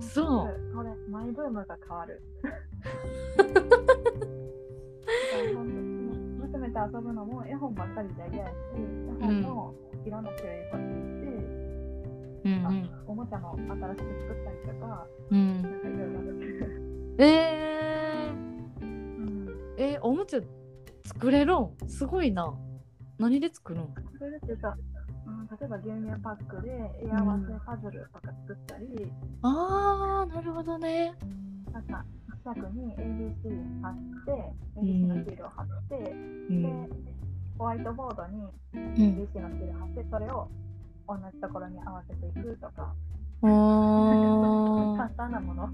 [0.00, 2.22] そうこれ、マイブームが変わる。
[6.40, 8.52] 娘と遊ぶのも絵本ばっかりじゃ嫌やし、
[9.20, 9.74] 絵本も
[10.04, 10.64] いろんな種類
[12.44, 15.38] 欲しいし、うんあおもちゃも新しく作ったりとか、うん。
[15.38, 17.16] うんなんかいろいろできる。
[17.18, 19.48] えー、うん。
[19.78, 20.40] えおもちゃ
[21.04, 21.70] 作れるん？
[21.88, 22.54] すごいな。
[23.18, 23.94] 何で作るん？
[24.18, 24.74] それってさ、
[25.26, 26.68] うん、例えば牛乳パックで
[27.04, 31.14] 絵合わせパズルとか作ったり、あーなるほどね。
[31.72, 32.04] なんか
[32.42, 34.86] 近くに ABC 貼って、うん。
[34.86, 36.62] ABC のシールを貼って、うん。
[36.62, 36.94] で、
[37.58, 38.42] ホワイトボードに
[38.74, 38.94] うん。
[38.94, 40.48] ABC のシール貼って、それを
[41.10, 42.94] 同じところに合わせていくとか、
[43.42, 45.68] 簡単なもの。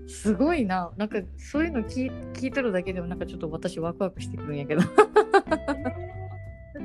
[0.07, 0.93] すごいな。
[0.97, 4.83] なんかそういうの聞い聞いとるだけでもなんかちょっと私ワクワクしてくるんやけど。
[4.87, 6.79] えー、す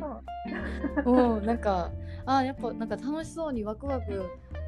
[1.06, 1.38] ごい。
[1.38, 1.92] うんなんか
[2.26, 4.26] あーやっぱなんか楽しそうにワクワク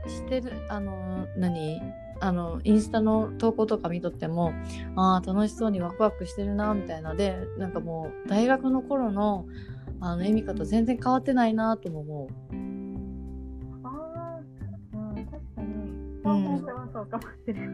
[0.08, 1.82] してるあのー何？
[2.20, 4.54] あのインスタの投稿とか見とっても
[4.96, 7.16] あー楽しそうにワクワクしてるなみたいな。
[7.16, 9.46] でなんかもう大学の頃の
[10.00, 12.28] あのエミカと全然変わってないなとも思う。
[13.84, 14.40] ああ、
[15.58, 17.68] うん、そうかもしれない。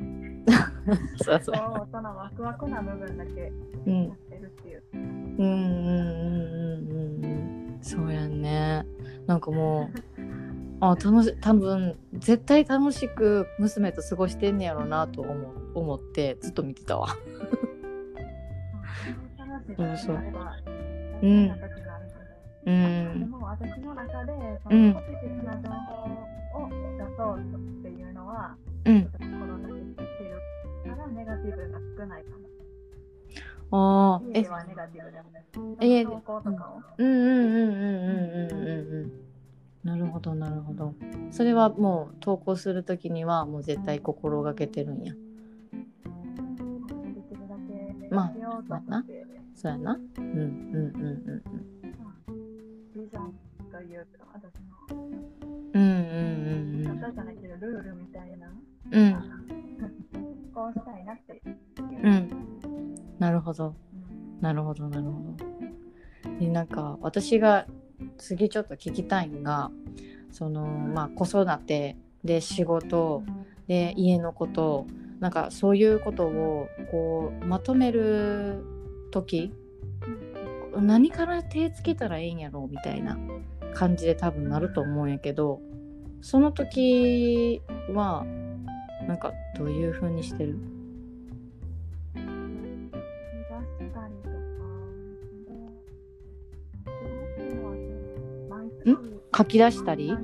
[1.23, 1.55] そうそう。
[1.55, 3.51] そう、そのワクワクな部分だけ
[3.85, 4.07] うん。
[4.07, 4.83] やってるっていう。
[4.93, 7.77] うんうんうんうんうんうん。
[7.81, 8.85] そうやんね。
[9.25, 10.12] なんかもう
[10.85, 17.07] あ楽し多分絶対楽しく娘と過ごしてんねやろなと思う思ってずっと見てたわ。
[19.77, 20.25] うそうんう。
[20.25, 20.39] けど
[22.65, 23.29] でん。
[23.29, 24.89] も私の中でそうん。
[24.93, 27.41] のポジティブな情報を出そうっ
[27.81, 29.05] ていうのは、うん。
[29.05, 30.41] 心がけてる
[30.83, 32.23] からネガティブが少ない。
[32.23, 32.43] かも。
[33.71, 35.11] ああえネガティブ
[35.79, 36.81] で投稿とかを。
[36.97, 39.32] うんうんうんうんうんうんうんうん
[39.83, 40.93] なるほどなるほど。
[41.31, 45.13] それはもう投稿する時にはもう絶対心がけてるんや。
[45.13, 45.19] で
[47.29, 50.35] きるだけまあしようと思って、そうやなうんうん。
[50.35, 50.43] うん。
[50.45, 51.43] うん。
[52.95, 53.33] ビジョン
[53.71, 54.95] というか、私の、
[55.73, 55.81] うん。
[55.81, 55.91] うん。
[56.83, 56.85] うん。
[56.85, 56.99] うん。
[57.01, 58.47] 私じゃないけど、ルールみたいな、
[58.91, 59.13] うん。
[60.53, 61.57] こうしたいなっていう。
[62.03, 62.29] うん。
[63.19, 63.97] なるほどう
[64.39, 64.41] ん。
[64.41, 66.39] なるほどなるほど。
[66.39, 66.67] でなん。
[66.67, 67.65] か私が
[68.17, 69.71] 次ちょっと聞きたいのが
[70.31, 73.23] そのまあ子育てで仕事
[73.67, 74.85] で家のこと
[75.19, 78.63] なんかそういうことをこうまとめる
[79.11, 79.53] 時
[80.75, 83.17] 何から手つけたらええんやろうみたいな
[83.73, 85.61] 感じで多分なると思うんやけど
[86.21, 87.61] その時
[87.93, 88.25] は
[89.07, 90.57] なんかどういう風にしてる？
[98.91, 98.97] ん
[99.35, 100.11] 書き出したり？
[100.11, 100.17] ん？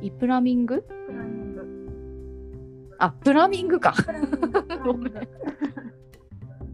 [0.00, 0.84] イプラミング？
[2.98, 3.94] あプラミングか。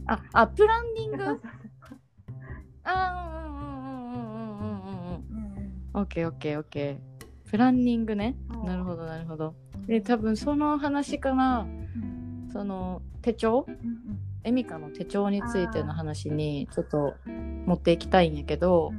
[0.07, 1.41] ああプランニング？
[2.85, 3.31] あ
[4.15, 5.25] うんうんうんうんうんうん。
[5.95, 6.01] うん。
[6.01, 7.51] オッケーオッケーオッケー。
[7.51, 8.37] プランニングね。
[8.65, 9.55] なるほどなるほど。
[9.87, 11.67] で多分その話かな、
[12.53, 13.65] その手帳？
[13.67, 17.15] うんうんエミカの手帳についての話にちょっと
[17.65, 18.93] 持っていきたいんやけど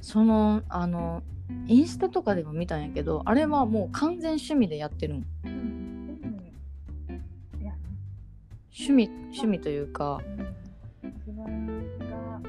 [0.00, 1.22] そのあの
[1.66, 5.26] インスタとかでも見たんやけどあれはもう完全趣味でやってるん？
[5.44, 6.20] うん。
[8.72, 9.10] 趣味。
[9.24, 10.22] 趣味というか。
[11.02, 12.40] 自分が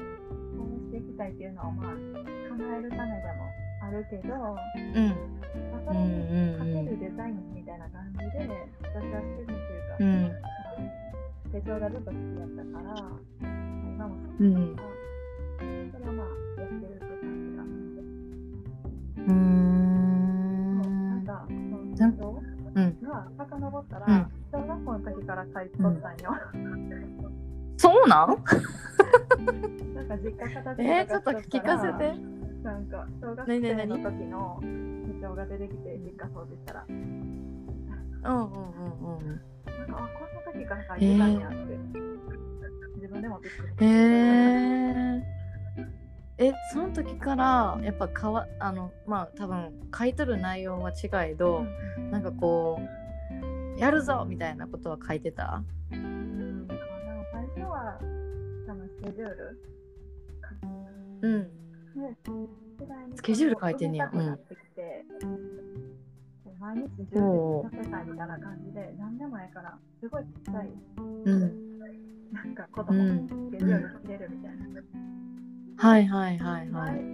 [0.56, 5.14] こうしていきたいっていうのをまあ叶えるためでもあるけど、まあ、うん
[5.52, 8.48] それにかうんうんうんけるデザインみたいな感じで、
[8.80, 9.54] 私は趣味
[10.00, 10.30] うんまあ
[11.52, 14.94] 手帳帳がずっと好きだったから、まあ今も好きうんだから、
[15.92, 16.26] それをまあ
[16.60, 17.62] やってるって感じが。
[19.24, 19.34] うーん
[21.08, 21.56] なんか、その
[21.94, 22.42] 手帳
[22.74, 26.36] うんが遡ったら、うん小学校の時から書いてとったんよ。
[27.76, 28.28] そうなん？
[28.28, 28.36] なん
[30.08, 32.14] か実家片付えー、けちょっと聞かせて。
[32.62, 36.84] なんか小学生の時の手帳が出てきて実家掃除したら、
[38.26, 39.26] うんうんうんうん。
[39.26, 41.56] なんかあこんな時から書いてたんやって、
[42.96, 43.86] 自分でもびっくり。
[43.86, 45.22] へえ。
[46.38, 51.64] え、その時からやっぱかわあのまあ多分書いとる内容は違えど、
[52.10, 52.78] なんかこ
[53.76, 55.62] うやるぞみたいなことは書いてた？
[55.92, 56.68] うん、
[57.32, 57.98] 最初は
[58.66, 59.60] 多分スケジュール
[61.22, 61.42] うん。
[61.42, 61.50] で
[62.78, 64.08] 次第にスケジュール書いてんねや。
[64.08, 65.04] 埋めたくなってきて、
[66.58, 71.76] 毎日10お時させたいみたいな感じで何でもやからすごいちっちゃいうん。
[72.32, 73.28] なんか子う供、ん。
[73.28, 74.66] スケジュール切れるみたいな。
[75.76, 77.04] はいはいはいはい。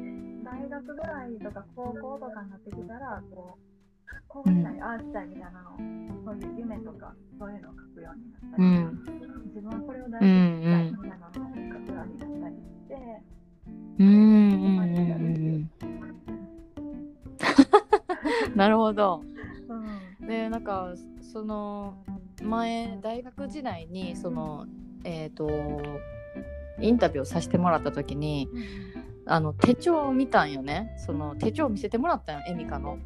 [0.45, 5.77] 大学ぐらいとか高校とかになってきたら、こう、こうしたい、ああしたいみたいなの、
[6.25, 9.03] そういう夢とか、そういうのを書くようになったり、うん。
[9.47, 11.01] 自分はこれを大事にしたいみん。
[11.03, 12.95] たいなのを書くようになったりして、
[13.99, 16.12] うんうんうんうん。
[18.55, 19.23] なるほど。
[20.21, 21.95] うん、でなんかその
[22.43, 24.67] 前大学時代にその
[25.05, 25.49] えっ、と
[26.81, 28.49] インタビューをさせてもらった時に
[29.27, 30.95] あの手帳を見たんよね。
[30.99, 32.99] その手帳を見せてもらったんよエミカの。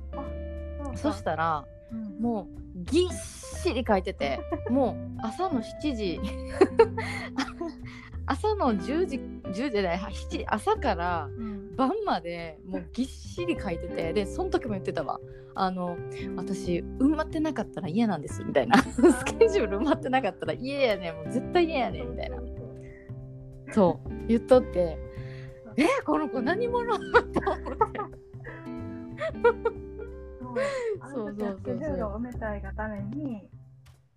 [0.95, 6.21] そしたらうん、もうぎっしり書いててもう朝の7時
[8.27, 15.21] 朝の10時10時じゃない7時朝からうん、晩までもうぎっしり書いててでその時も言ってたわ。
[15.59, 15.97] あの
[16.37, 18.77] 私埋まってなかったら嫌なんですみたいな。
[18.83, 21.15] スケジュール埋まってなかったら嫌やねん。
[21.15, 22.37] もう絶対嫌やねんみたいな。
[23.73, 24.99] そう言っとって。
[25.79, 26.99] えこの子何者？
[26.99, 28.01] と思って。
[31.12, 33.49] そう、あの時はスケジュールを埋めたいがために、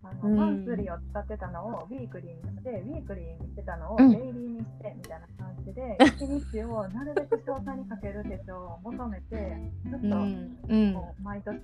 [0.03, 0.35] あのうん。
[0.37, 4.11] マンスリーを使ってたのをウィークリーにして、ウィークリーにしてたのをうん。
[4.11, 10.57] デイリーにしてみたいな感じで、 一日をなるべく詳細に書ける手帳を求めて、ずっとうん。
[10.67, 11.55] うんこう毎年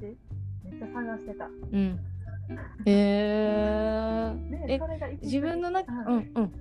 [0.63, 1.45] めっちゃ探してた。
[1.45, 1.99] うん。
[2.85, 6.07] えー、で、えそれが自分の中うん。
[6.07, 6.51] うんうん。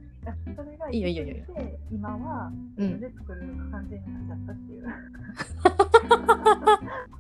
[0.56, 1.44] それがいいよいいよいいよ。
[1.54, 2.87] て、今はうん。
[2.87, 4.84] 自分で作る感じになっちゃったっていう。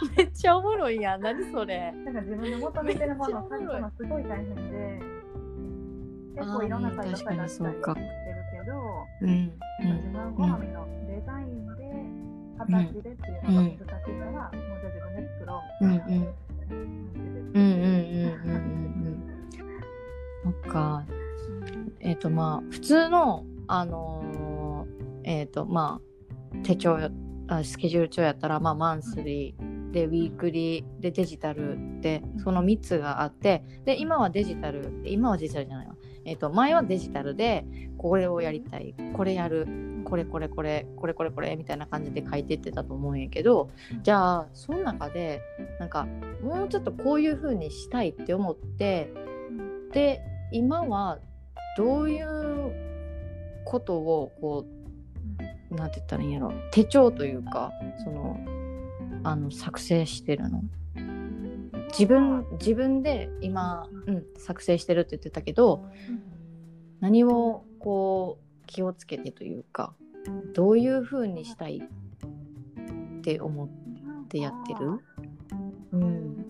[0.16, 1.20] めっちゃおもろいやん。
[1.22, 1.92] 何それ。
[1.92, 5.02] なんか自分で求めてるものを探すのすごい大変で、
[6.36, 11.82] 結構いろんなサイト探したりはしてるけど、うんうん自分好みのデザインで、
[12.58, 16.32] 形でっていうのが難しいから、もうじゃあ自分で作ろううんみたいなうん
[16.72, 17.92] うんうんうん
[18.44, 18.72] うん
[19.04, 19.38] うん。
[20.44, 21.04] そっか。
[22.00, 27.10] えっ、とまあ普通のあのーえっ、とまあ手帳や
[27.48, 35.94] あスケジュール帳やったらまあマンスリーでウィークリーでデジタルでその3つがあってで今はデジタル今はデジタルじゃないわ。
[36.24, 37.64] えっ、と前はデジタルで
[37.98, 39.66] これをやりたいこれやる
[40.04, 43.70] これこれこれこれこれこれみたいな感じで書いてってたと思うんやけど
[44.02, 45.40] じゃあその中で
[45.78, 46.06] なんか
[46.42, 49.12] もうちょっとこういう風にしたいって思って
[49.92, 51.18] で今は
[51.76, 52.72] どういう
[53.64, 54.66] ことをこ
[55.70, 57.72] うなんて言ったらいいんやろ手帳というか
[58.04, 58.38] その
[59.24, 60.62] あの作成してるの。
[61.88, 65.84] 自分自分で今、うん、作成してるって言ってたけど
[67.00, 69.94] 何をこう気をつけてというか
[70.54, 73.68] どういう風にしたいって思っ
[74.28, 75.00] てやってる？
[75.92, 76.46] うん。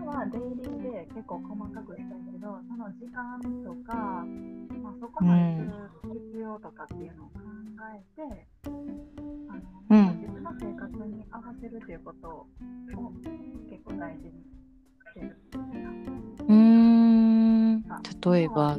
[0.00, 4.24] 今はデイリーで結構細かくしたいけど、その時間とか、
[4.82, 5.42] まあ、そこまで
[6.02, 7.40] する必要とかっていうのを考
[7.94, 8.78] えて、あの
[9.90, 12.46] うん自分の生活に合わせるっていうことを
[13.70, 15.36] 結構大事にしてる。
[16.48, 18.76] うーん例えば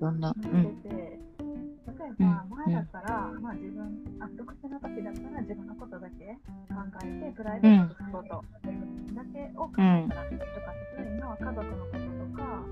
[0.00, 1.18] どんなうん例え
[2.18, 6.38] ば前だったら、まあ自分あ独身の時だったら自分のことだけ
[6.68, 8.44] 考えてプライベートのこと
[9.14, 12.64] だけを考えたらいいとかって、今は家族のこととか、まあ、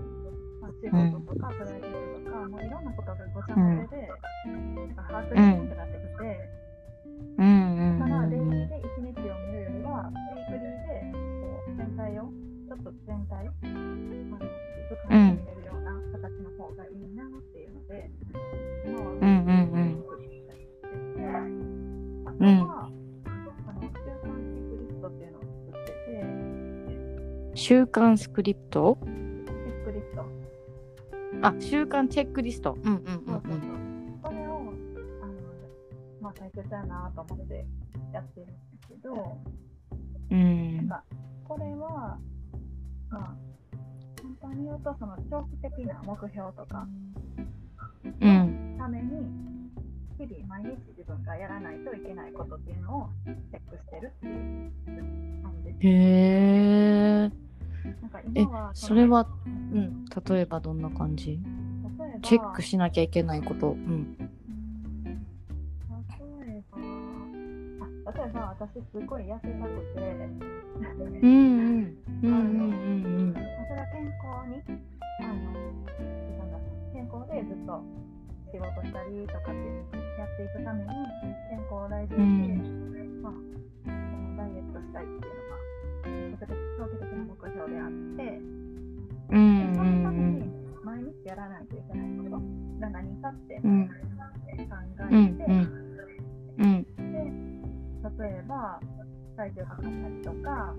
[0.82, 6.50] 仕事とかプライベートとか、もういろんなことがごちゃ混ぜで、なんか把握しにくくなってきて、
[7.38, 7.46] うん。
[7.46, 7.98] うん。
[7.98, 13.70] だからデイで1日を見るよりは、ウィークリーでこう全体を、ちょっと全体、あの
[14.34, 18.10] 俯瞰して見れるような形の方がいいなっていうので、
[18.86, 19.20] 今はうん。
[19.20, 20.04] うん。
[22.40, 22.46] うん。
[22.46, 25.92] んは、あの週間チェックリストっていうのを作って
[27.52, 28.98] て、習慣スクリプト？
[31.44, 32.74] あ習慣チェックリスト。
[32.82, 33.60] うんうんそうそうそう。
[34.24, 34.72] それを、
[35.20, 35.32] あの、
[36.22, 37.66] まあ大切だなと思って
[38.14, 39.38] やってるんですけど、
[40.30, 40.38] うん。
[40.38, 41.04] うんなんか、
[41.46, 42.18] これは、
[43.10, 43.34] まあ、
[44.40, 46.88] 簡単に言うと、その長期的な目標とか、
[48.22, 48.76] うん。
[48.78, 49.44] ために、
[50.16, 55.76] 日々毎日自分がやらないといけないことっていうのをチェックしてるっていう感じです。
[55.82, 55.90] へ
[57.26, 57.30] え
[57.84, 60.04] なんかえ今はそれはううん。
[60.04, 61.38] ん例えばどんな感じ？
[62.22, 63.72] チェックしなきゃいけないこと。
[63.72, 63.76] うん。
[63.78, 64.16] うん。
[66.42, 66.78] 例えば、
[68.10, 70.00] あ例えば私すごい痩せたくて、
[71.22, 71.96] うんうん。
[72.22, 72.72] うんうん
[73.02, 73.38] うんそ
[73.74, 74.52] れは健康に、
[75.20, 75.32] あの、
[76.38, 76.58] なんだ
[76.92, 77.70] 健康でずっと
[78.52, 79.52] 仕事したりとかって
[80.18, 80.88] やっていくために、
[81.50, 82.20] 健康を大事に
[82.56, 83.32] して、まあ、
[83.84, 85.63] そのダイエットしたいっていうのが、
[86.04, 88.40] 長期的な目標であって、
[89.30, 90.44] うんうそのためんに
[90.84, 92.30] 毎日やらないといけないこと
[92.80, 93.90] が何かって考うん。
[95.12, 95.84] えて、うん
[96.58, 96.84] うん。
[98.12, 98.80] で、例えば、
[99.36, 100.74] 体重測ったりとか、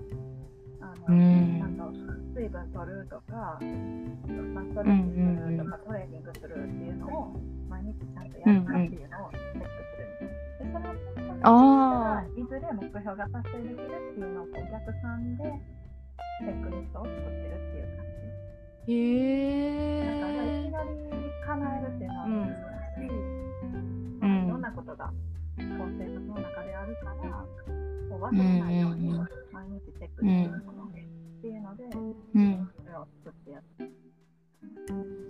[0.80, 1.58] あの、うん。
[1.58, 1.92] なんか
[2.34, 9.85] 水分取るとか、まあ、ストレッチするとか、トレーニングするっていうのを毎日ちゃんとやるかっていうのをチェック
[11.42, 15.44] あら、いずれ目標が達成できるっていうのをこう逆算で
[16.40, 18.04] チェックリストを作ってるっていう感
[18.86, 18.92] じ。
[18.92, 18.94] へ
[20.04, 20.88] だからいえきなり
[21.46, 22.46] 叶えるっていうのは難
[22.94, 23.12] しいし、
[24.22, 24.46] うん。
[24.46, 25.12] いろんなことがこ
[25.56, 25.64] う
[25.98, 27.44] 生活の中であるから、
[28.10, 29.10] こう忘れないように
[29.52, 30.90] 毎日チェックしてるものっ
[31.42, 32.70] ていうので、うん。
[32.76, 33.90] それを作ってやって。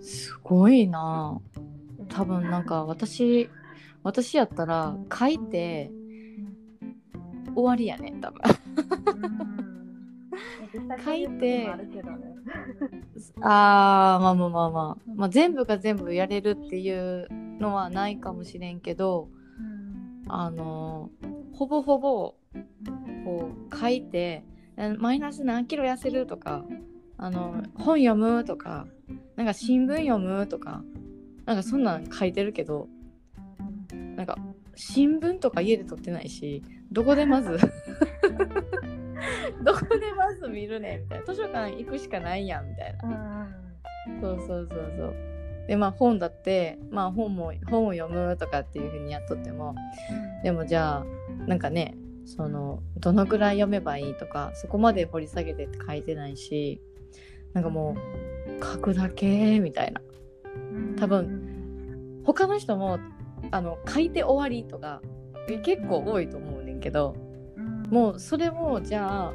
[0.01, 1.41] すごいな。
[2.09, 3.49] 多分なんか私
[4.07, 5.91] 私やったら書いて
[7.53, 8.41] 終わりやね多分。
[11.03, 11.67] 書いて
[13.41, 14.15] あ。
[14.15, 17.27] あーまあまあまあまあ、まあ、全部が全部やれるっていう
[17.59, 19.27] のはないかもしれんけど
[20.29, 21.09] あの
[21.53, 22.35] ほぼほぼ
[23.25, 24.45] こう書いて
[24.77, 26.63] えマイナス何キロ痩せるとか
[27.17, 28.87] あの本読むとか
[29.35, 30.81] なんか新聞読むとか
[31.45, 32.87] なんかそんなん書いてるけど
[34.17, 34.37] なんか
[34.75, 36.61] 新聞とか家で撮ってないし
[36.91, 37.57] どこでまず
[39.63, 41.25] どこでまず見るねみたいな。
[41.25, 43.47] 図書館行くしかないやんみたいな。
[43.49, 43.57] うん
[44.21, 45.13] そうそうそうそう。
[45.67, 49.75] でまあ本だってまあ本も本を読むとかっていう風にやっとっても
[50.41, 51.05] でもじゃあ
[51.45, 51.95] なんかね
[52.25, 56.81] そのどのくらい読めばいいとかそこまで掘り下げてって書いてないし
[57.53, 57.97] なんかも
[58.59, 60.01] う書くだけみたいな。
[60.97, 62.97] 多分他の人も
[63.51, 65.01] あの書いて終わりとか
[65.63, 67.15] 結構多いと思うねんけど
[67.89, 69.33] もうそれをじゃあ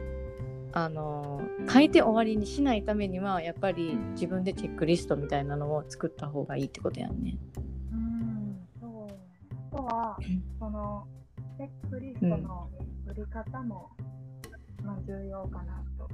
[0.74, 7.36] あの書いて終わりにしないためにはやっぱり自分でチェックリストみたいなのを作った方がいいってことやんね。
[7.92, 8.56] うん。
[8.80, 9.14] そう。
[9.74, 10.18] あとは
[10.58, 11.06] その
[11.58, 12.70] チェックリストの
[13.06, 13.90] 売り方も、
[14.82, 16.08] まあ、重要かなと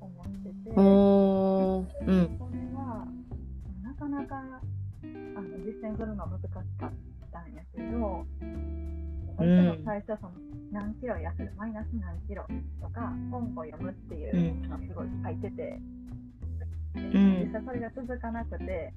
[0.00, 0.80] 思ってて。
[0.80, 2.06] おー。
[2.06, 2.38] うん。
[2.38, 3.06] これは
[3.82, 4.36] なかなか
[5.36, 6.90] あの実践するの難しかった
[7.38, 8.26] んやけど、
[9.38, 10.32] 私も最初その
[10.72, 12.44] 何キロ痩せるマイナス何キロ
[12.80, 15.80] とか本を読むっていうのをすごい書いてて、
[16.94, 17.46] でん。
[17.46, 18.92] 実際それが続かなくて、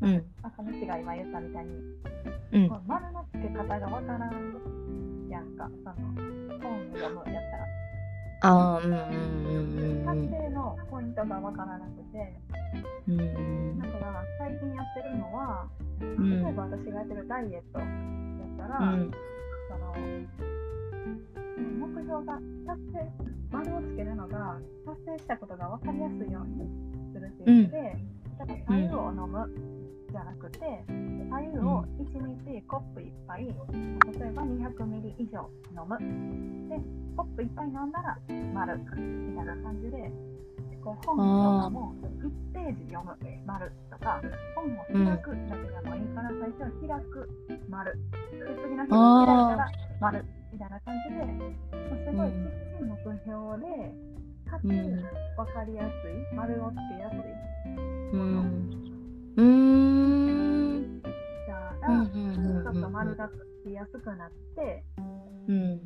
[0.00, 0.24] うん。
[0.42, 1.72] あその今言ったみたいに
[2.52, 2.68] うん。
[2.86, 7.85] 丸の付け方がわからんやんか、その本を読むやったら。
[8.40, 8.92] あーうん。
[8.92, 8.96] う
[10.02, 12.34] ん達うん成のポイントがわからなくて、
[13.08, 13.20] うん。
[13.20, 15.68] うんだから最近やってるのは、
[16.00, 16.42] ん。
[16.42, 19.10] 例えば私がやってるダイエットやったら、うん。
[19.68, 19.94] その
[21.56, 22.34] 目標が
[22.66, 23.10] 達成、
[23.50, 26.68] 丸をつけるのが達成したことが分かりやすいように
[27.12, 27.96] するっていうので、
[28.38, 29.50] だから白湯を飲む
[30.16, 30.58] じゃなくて、
[31.28, 32.08] 白湯を1
[32.48, 35.44] 日コップ1杯、例えば200ミリ以上
[35.76, 35.98] 飲む。
[36.70, 36.80] で、
[37.14, 38.18] コップ1杯飲んだら
[38.54, 40.10] 丸みたいな感じで、
[40.82, 43.14] こう本とかも1ページ読む。
[43.44, 44.22] 丸とか、
[44.54, 47.28] 本を開くだけでもいいから、最初は開く
[47.68, 47.92] 丸。
[47.92, 47.98] で、
[48.64, 49.68] 次の日も開いたら
[50.00, 51.26] 丸みたいな感じで、
[51.90, 53.92] まあすごいちっち目標で、
[54.48, 54.72] かつうん。
[55.36, 57.18] 分かりやすい、丸をつけやすい。
[58.14, 58.85] うん
[59.36, 61.02] うーん。
[61.02, 62.00] じゃあ、うん。
[62.00, 62.56] うんうん。
[62.58, 63.32] うんちょっと丸がつ
[63.68, 64.84] きやすくなって、
[65.48, 65.78] うんっ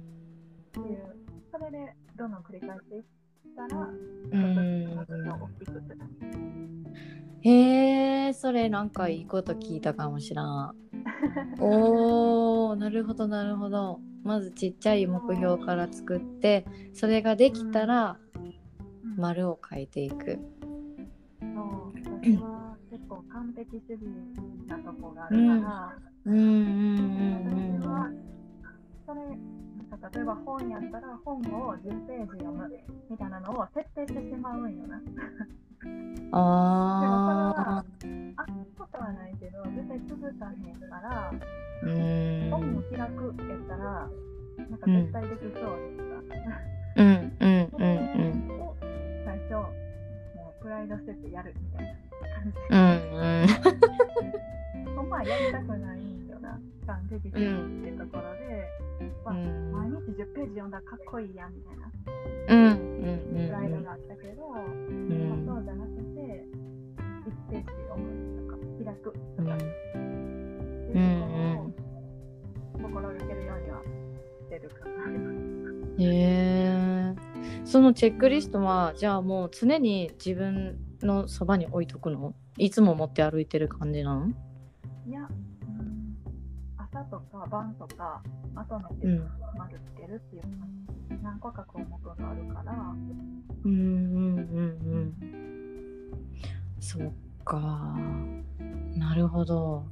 [0.73, 1.17] ていう、
[1.53, 2.31] それでどん。
[2.31, 3.05] どん繰り返していっ
[3.57, 5.83] たら、うん目標を大きくする。
[7.43, 8.91] へえそれなん。
[8.91, 10.75] かいいこと聞いたかもしらん
[11.59, 18.19] おーなるほどなるほどまずちっちゃい目標から作ってそれができたら
[19.17, 20.39] 丸を書いていくう、
[21.95, 22.60] 私は結構構
[23.41, 24.03] 完璧主義
[24.69, 28.11] なとこがあるから、うん私は
[29.07, 32.71] それなんか例えば本やったら本を10ページ読む
[33.09, 34.97] みたいなのを設定してしまうんよな。
[34.99, 37.83] うんあ
[38.37, 38.45] あ
[38.79, 41.33] ことはないけど絶対続かへんから
[41.83, 44.09] うん本を開くやったら
[44.69, 46.05] なんか絶対できそうですか。
[46.97, 47.07] うん
[47.41, 47.89] うんうんそれ
[48.61, 48.77] を
[49.25, 52.10] 最初もうプライド捨ててやるみたいな
[52.71, 52.79] うん。
[52.79, 53.47] うん
[55.09, 56.59] まはやりたくないんよな。
[56.87, 58.69] 完璧っていうところで、
[59.25, 61.91] まあうん毎日10ページ読んだらかっこいいやんみたいな
[62.49, 62.73] うんう
[63.43, 66.45] んプライドがあったけど、うんまあ、そうじゃなくて
[67.27, 69.65] 1ページ読むとか開くうんとかって
[70.99, 74.91] いうところを心がけるようにはしてるかな。
[75.99, 77.15] へえ
[77.65, 82.35] そのチェックリストはじゃあもう常に自分のそばに置いとくの？
[82.59, 84.29] いつも持って歩いてる感じなの？
[85.07, 86.17] いや、うん、
[86.77, 88.23] 朝とか晩とか
[88.55, 90.53] まとめてうん丸つけるっていう感
[91.09, 92.73] じ、何個か項目があるから、
[93.65, 95.15] うんうんうんうん。
[96.81, 97.13] そっ
[97.45, 97.97] か。
[98.95, 99.85] なるほど。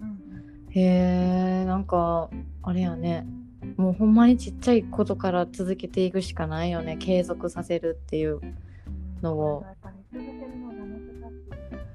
[0.00, 2.28] うんへえなんか
[2.62, 3.26] あれやね。
[3.76, 6.96] もうほんまにちっちゃいことから続けていくしかないよね。
[6.96, 8.40] 継続させるっていう
[9.22, 9.64] のを
[10.14, 11.00] 続けるのが難
[11.30, 11.34] し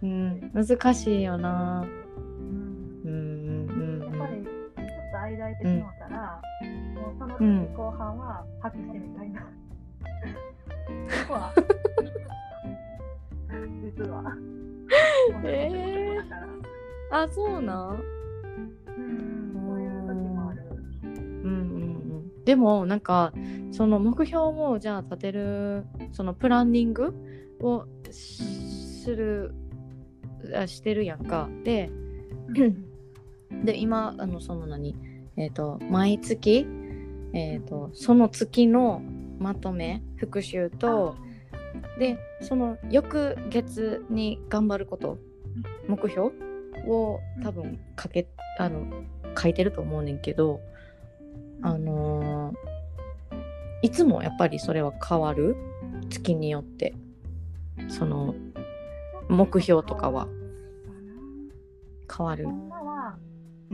[0.02, 0.06] い。
[0.06, 0.52] うん。
[0.54, 1.86] 難しいよな。
[3.06, 6.42] うんやっぱりちょっと間空いてしまったら、
[6.96, 9.42] もうその時うん後半は拍手みたいな。
[11.08, 11.54] そこは。
[13.84, 14.36] 実は。
[15.44, 16.30] えー。
[16.30, 16.42] だか
[17.12, 18.00] らあそうなん？
[18.88, 20.64] うん、そういう時もある。
[21.04, 21.56] うんうんう
[22.18, 23.34] ん、でもなんか
[23.72, 27.14] その目標をじゃあ立てるそのプランニング
[27.62, 29.54] をしする
[30.56, 31.50] あしてるやんか。
[31.64, 31.90] で
[33.64, 34.96] で今あのその何？
[35.38, 36.66] えっ、と毎月
[37.34, 39.02] えっ、とその月の
[39.40, 41.16] まとめ復習と
[41.98, 45.18] でその翌月に頑張ること
[45.88, 46.32] 目標
[46.88, 48.86] を多分かけあの
[49.38, 50.60] 書いてると思うねんけど
[51.62, 52.80] あのー
[53.82, 55.56] いつもやっぱりそれは変わる？
[56.10, 56.96] 月によって
[57.88, 58.36] その
[59.30, 60.28] 目標とかは？
[62.16, 62.46] 変わる？
[62.46, 62.50] う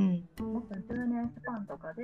[0.02, 0.28] ん。
[0.40, 2.04] もっと10年スパンとかで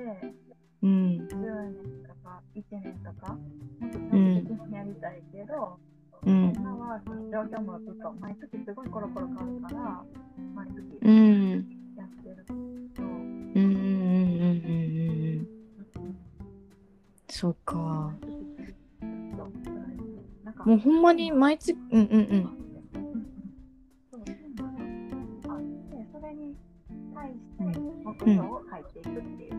[0.82, 1.28] うん。
[1.30, 5.78] 10年とか1年とかもっと長期的にやりたいけど、
[6.24, 6.52] うん。
[6.56, 10.04] 今はその状況もずっと毎月すごいコロコロ変わるから
[10.54, 11.66] 毎月うん。
[11.96, 12.62] やってると、うん
[13.54, 14.56] うんうんうん
[15.36, 15.46] うん
[17.28, 18.26] そうかなんか
[20.64, 21.76] もうほんまに毎月。
[21.90, 22.58] うんうんうん。
[28.04, 29.52] 目標を書いていくっていう、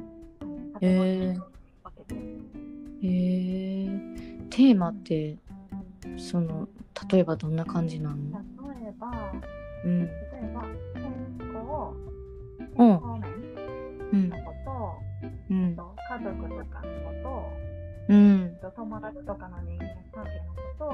[0.74, 1.42] カテゴリー。
[3.06, 3.08] え
[4.50, 5.38] テーマって
[6.18, 6.70] その
[7.12, 8.16] 例えばどんな感じなの？
[8.72, 9.34] 例えば
[9.84, 10.00] うん。
[10.00, 10.10] 例え
[10.54, 10.62] ば
[10.94, 11.04] 健
[11.54, 11.58] 康
[12.78, 12.88] うん。
[12.88, 13.24] 健康面
[14.14, 14.70] うんのこと
[15.50, 15.76] うん。
[15.76, 16.88] と家族とかの
[17.24, 17.52] こ
[18.10, 18.58] うん。
[18.76, 20.92] 友達とかの人間関係のこと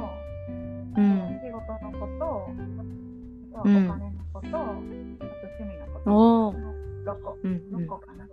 [0.97, 1.39] うん。
[1.43, 2.49] 仕事のこと
[3.53, 4.83] あとはおうん金のこと、あと趣
[5.63, 6.11] 味のこと。
[6.11, 6.55] おー。
[7.05, 8.27] 6個うん6個かな、う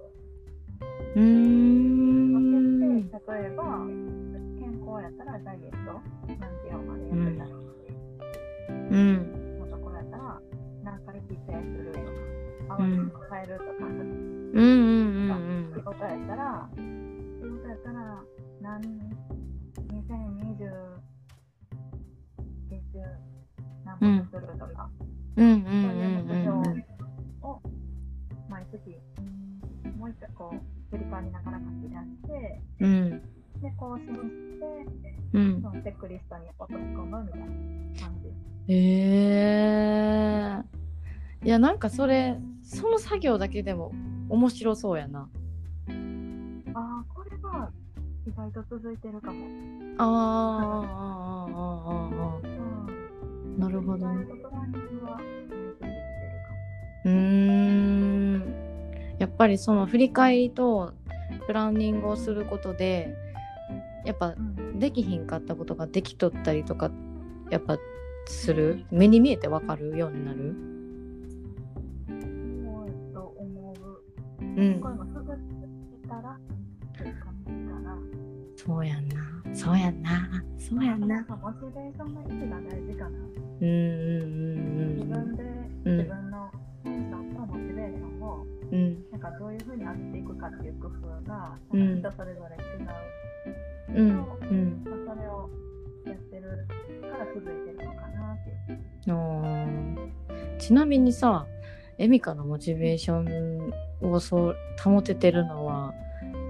[1.18, 2.32] ーん。
[2.32, 3.62] 分けて例えば
[4.58, 7.52] 健康やったらダイエット何キロまでやってたり、
[8.90, 10.40] うんのところやったら
[10.84, 11.98] 何回帰省すると
[12.68, 12.98] か合わせて
[13.30, 13.88] 変えるとか、うん
[14.52, 15.32] うんう
[15.70, 15.72] ん。
[15.74, 16.76] 仕事やったら仕
[17.48, 18.22] 事やったら
[18.66, 20.58] 何2020
[22.68, 22.98] 月収
[23.84, 24.90] 何本するとか、
[25.36, 26.50] うんうんうそういう目標
[27.42, 27.62] を
[28.48, 28.90] 毎月
[29.96, 30.56] もう一回こう
[30.90, 33.22] 振り返りながら書き出してうん
[33.62, 38.72] で更新してうんそのチェックリストに落とし込むみたいな感じ。
[38.72, 38.74] へ
[40.58, 40.62] え
[41.44, 43.92] いやなんかそれその作業だけでも
[44.28, 45.22] 面白そうやなあ
[46.74, 47.70] あ、これは
[48.26, 49.46] 意外と続いてるかも。
[49.98, 55.96] あーあーあーあーあーあうん、ーなるほど意外とプランニングは続いてるか
[57.04, 58.54] うーん。
[59.18, 60.92] やっぱりその振り返りと
[61.46, 63.14] プランニングをすることで
[64.04, 64.34] やっぱ
[64.74, 66.90] できひんかったことができとったりとか
[67.50, 67.78] やっぱ
[68.26, 68.84] する？
[68.90, 70.54] 目に見えてわかるようになる？
[72.08, 74.44] そうと思う。
[74.44, 74.80] うん
[78.66, 79.14] そうやんな。
[79.54, 80.28] そうやんな。
[80.58, 81.24] そうやんな。
[81.28, 83.10] モチベーションの維持が大事かな
[83.60, 85.42] うんうんうんうん自分で
[85.84, 86.50] 自分の
[86.82, 92.82] テンションとモチベーションを、うん、なんかどういうふうに上げていくかっていう工夫が、ん、人それぞれ違
[93.94, 95.48] う、うんうんまあ、それを
[96.04, 96.66] やってる
[97.08, 101.46] から続いてるのかなっていうちなみにさ
[101.98, 105.94] エミカのモチベーションをそう保ててるのは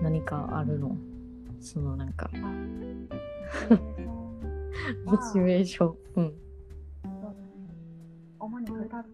[0.02, 1.15] 何かあるの、うん
[1.66, 2.30] そのなんか
[5.04, 5.96] モチベーション。
[6.14, 6.32] うん。
[8.38, 9.06] 主に2つ。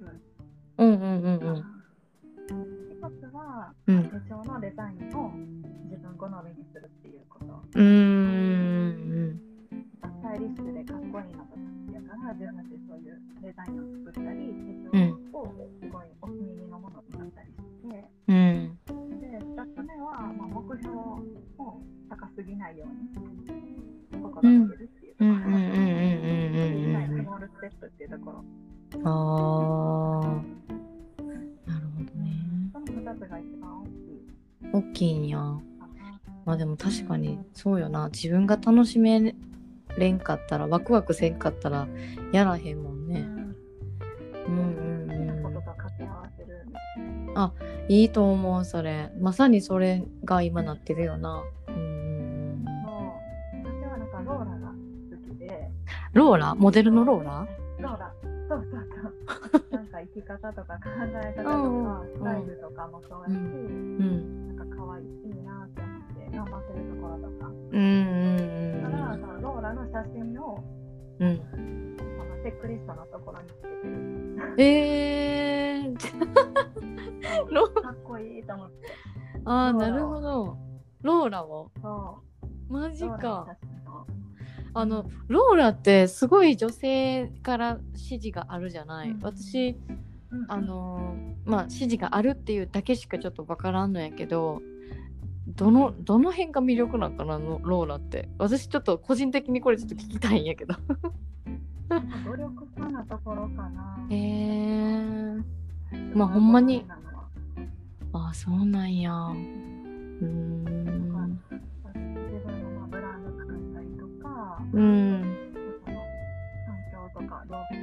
[0.77, 1.57] うんうんうんうん。
[1.57, 4.05] 一つは、うん。
[4.05, 5.33] 手帳のデザインを
[5.89, 7.47] 自分好みにするっていうこと。
[7.75, 7.83] うー
[9.33, 9.41] ん。
[10.03, 14.42] スタイリッシュでかっこいいのとかっていうから、自分でそういうデザインを作ったり、
[22.73, 22.89] ないよう
[24.17, 25.27] に心がけるっていうところ。
[25.27, 26.27] うんうんうんうんうん
[26.87, 28.45] うんはい、うんスモールステップっていうところ。
[29.05, 30.63] あー。
[31.71, 32.33] なるほどね。
[32.73, 34.27] その2つが一番大きい。
[34.73, 35.39] 大きいんや。
[36.45, 38.09] まあでも確かにそうよな。
[38.09, 39.35] 自分が楽しめ
[39.97, 41.87] れんかったらワクワクせんかったら
[42.33, 43.21] やらへんもんね。
[43.21, 44.55] うんう
[45.07, 45.43] んうん。
[45.43, 46.67] ことと掛け合わせる。
[47.89, 49.13] いいと思うそれ。
[49.21, 51.31] まさにそれが今なってるよな。
[51.31, 51.62] うんうんうん
[56.13, 57.47] ローラモデルのローラ
[57.79, 58.15] ローラ、
[58.49, 58.87] そうそう
[59.51, 59.65] そう。
[59.77, 60.81] なんか生き方とか考
[61.25, 64.57] え方とうんか、スタイルとかもそうやし、うん。
[64.57, 67.51] なんか可愛いいいなって思って頑張ってるところとか。
[67.73, 70.63] うんうんだから、そのローラの写真を
[71.19, 71.29] うん。
[71.29, 71.43] の
[72.43, 74.55] チェックリストのところにつけてる。
[74.59, 75.95] えー、
[77.55, 78.89] ロかっこいいと思って。
[79.45, 80.57] あーローラなるほど。
[81.03, 81.71] ローラを。
[81.81, 82.23] そ
[82.71, 82.73] う。
[82.73, 83.47] マジか
[84.75, 89.21] あのローラってすごい女性から支持があるじゃない、うん。
[89.23, 89.77] 私
[90.31, 94.63] うんあのーまあ支持があるっていうだけしかちょっとわからんのやけど
[95.49, 98.29] どのどの辺が魅力なんかなのローラって。
[98.39, 100.75] 私ちょっと個人的にこれちょっと聞きたいんやけど。
[102.25, 104.07] 努力家なところかな。
[104.09, 105.03] へえ
[106.15, 106.87] まあほんまに。
[108.13, 109.13] ああそうなんや。
[109.13, 111.41] うーん
[114.73, 115.39] うん
[115.85, 115.95] 環
[116.91, 117.75] 境とか動物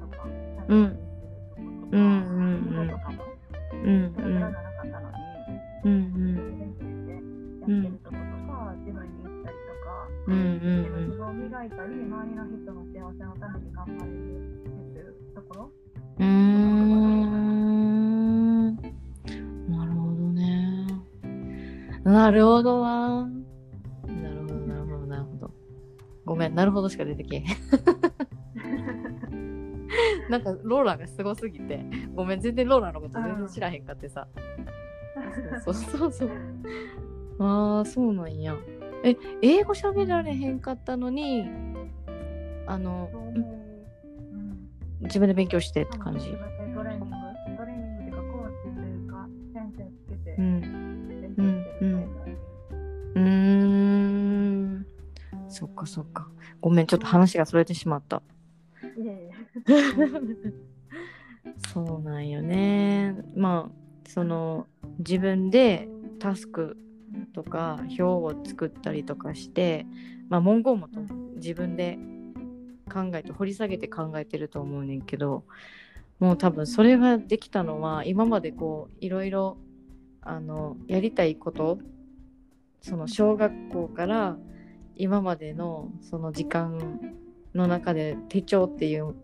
[0.00, 0.24] とか、
[0.68, 2.90] うんうんうんうん、
[3.84, 5.14] うんそれぐらじゃなかったのに、
[5.84, 6.36] うんうん
[7.60, 9.90] やってるとことか、ジムに行ったりとか、
[10.28, 14.14] うんうん自分を磨いたり、周りの人の幸せのために頑張れる
[14.48, 15.70] っていうところ。
[16.18, 17.06] うん
[18.76, 20.86] なるほどね。
[22.04, 22.84] なるほど。
[22.84, 22.95] な
[26.66, 27.42] るほどしか出てけ。
[30.28, 34.28] なんかローラがすごすぎて、ごめん、全然ローラのこと全然知らへんかってさ。
[35.64, 36.30] そうそうそう。
[37.38, 38.56] ああ、そうなんや。
[39.04, 41.48] え、英語喋られへんかったのに、
[42.66, 43.56] あの、そうん
[45.02, 46.30] 自分で勉強してって感じ。
[46.30, 46.38] トレ
[55.86, 56.28] かそっか。
[56.60, 58.22] ごめん、ちょっと話がそれてしまった。
[61.72, 63.16] そうなんよね。
[63.34, 64.66] まあ、その、
[64.98, 66.76] 自分でタスク
[67.32, 69.86] とか表を作ったりとかして、
[70.28, 71.00] まあ、文言もと
[71.36, 71.98] 自分で
[72.92, 75.44] 考えて掘り下げて考えてると思うねんけど
[76.18, 79.58] もう多分それができたのは今までこういろいろ
[80.22, 81.78] あのやりたいこと
[82.80, 84.36] その小学校から
[84.96, 87.00] 今までのその時間
[87.54, 89.14] の中で手帳っていう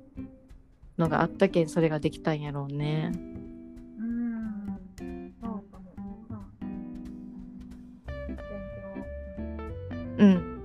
[0.98, 3.10] のがあったけんそれができたんやろうね。
[10.18, 10.58] うーん。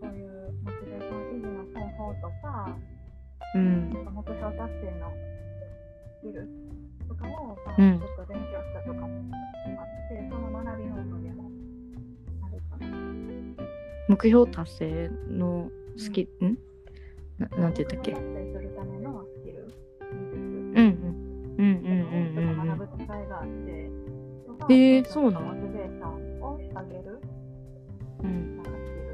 [0.00, 2.76] そういうモチベーション維持の方法とか、
[3.54, 5.12] うん目標達成の
[6.20, 6.46] スキル
[7.08, 9.08] とかを、まあうんちょっと勉強したとかも
[14.10, 16.58] 目標達成のスキル、ん。
[17.38, 18.10] ななんて言ったっけ？
[18.10, 20.74] 達成するためのスキル、技術。
[20.74, 20.86] うん。
[21.56, 21.94] うんうんうん
[22.36, 22.66] うんうん。
[22.66, 23.70] 学ぶ機会があって、
[24.74, 25.54] へーそうなの？
[25.54, 27.20] モチベーションを上げる、
[28.24, 28.56] うん。
[28.56, 29.06] なんかスキル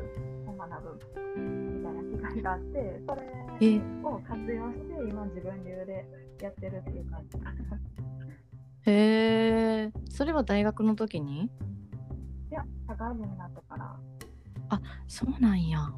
[0.51, 0.97] を学ぶ
[1.36, 3.20] みたいな機会があって、それ
[3.61, 6.07] えを活用して、今自分流で
[6.40, 7.36] やってるっていう感じ。
[8.90, 8.92] へ
[9.88, 9.92] え。
[10.09, 11.51] それは大学の時に？
[12.51, 13.51] いや、社会人になっ。
[15.09, 15.90] そうなんや。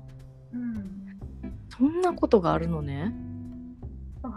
[0.53, 1.19] うん。
[1.69, 3.15] そんなことがあるのね。
[4.23, 4.29] そ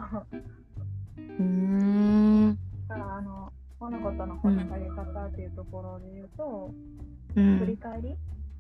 [1.17, 1.43] う。
[1.43, 2.57] ん。
[2.88, 6.72] だから、あの、物事トの掘り下げ方っていうところで言うと、
[7.36, 7.59] うん。
[7.59, 8.15] 振り返り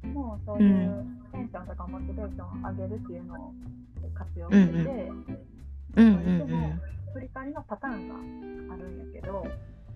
[0.09, 3.53] もそういうテンションとかモチベーションを上げるっていうのを
[4.13, 4.79] 活用してて、
[5.95, 6.35] うんうん。
[6.35, 6.81] うでもん
[7.13, 9.45] 振り返りのパターンがあるんやけど、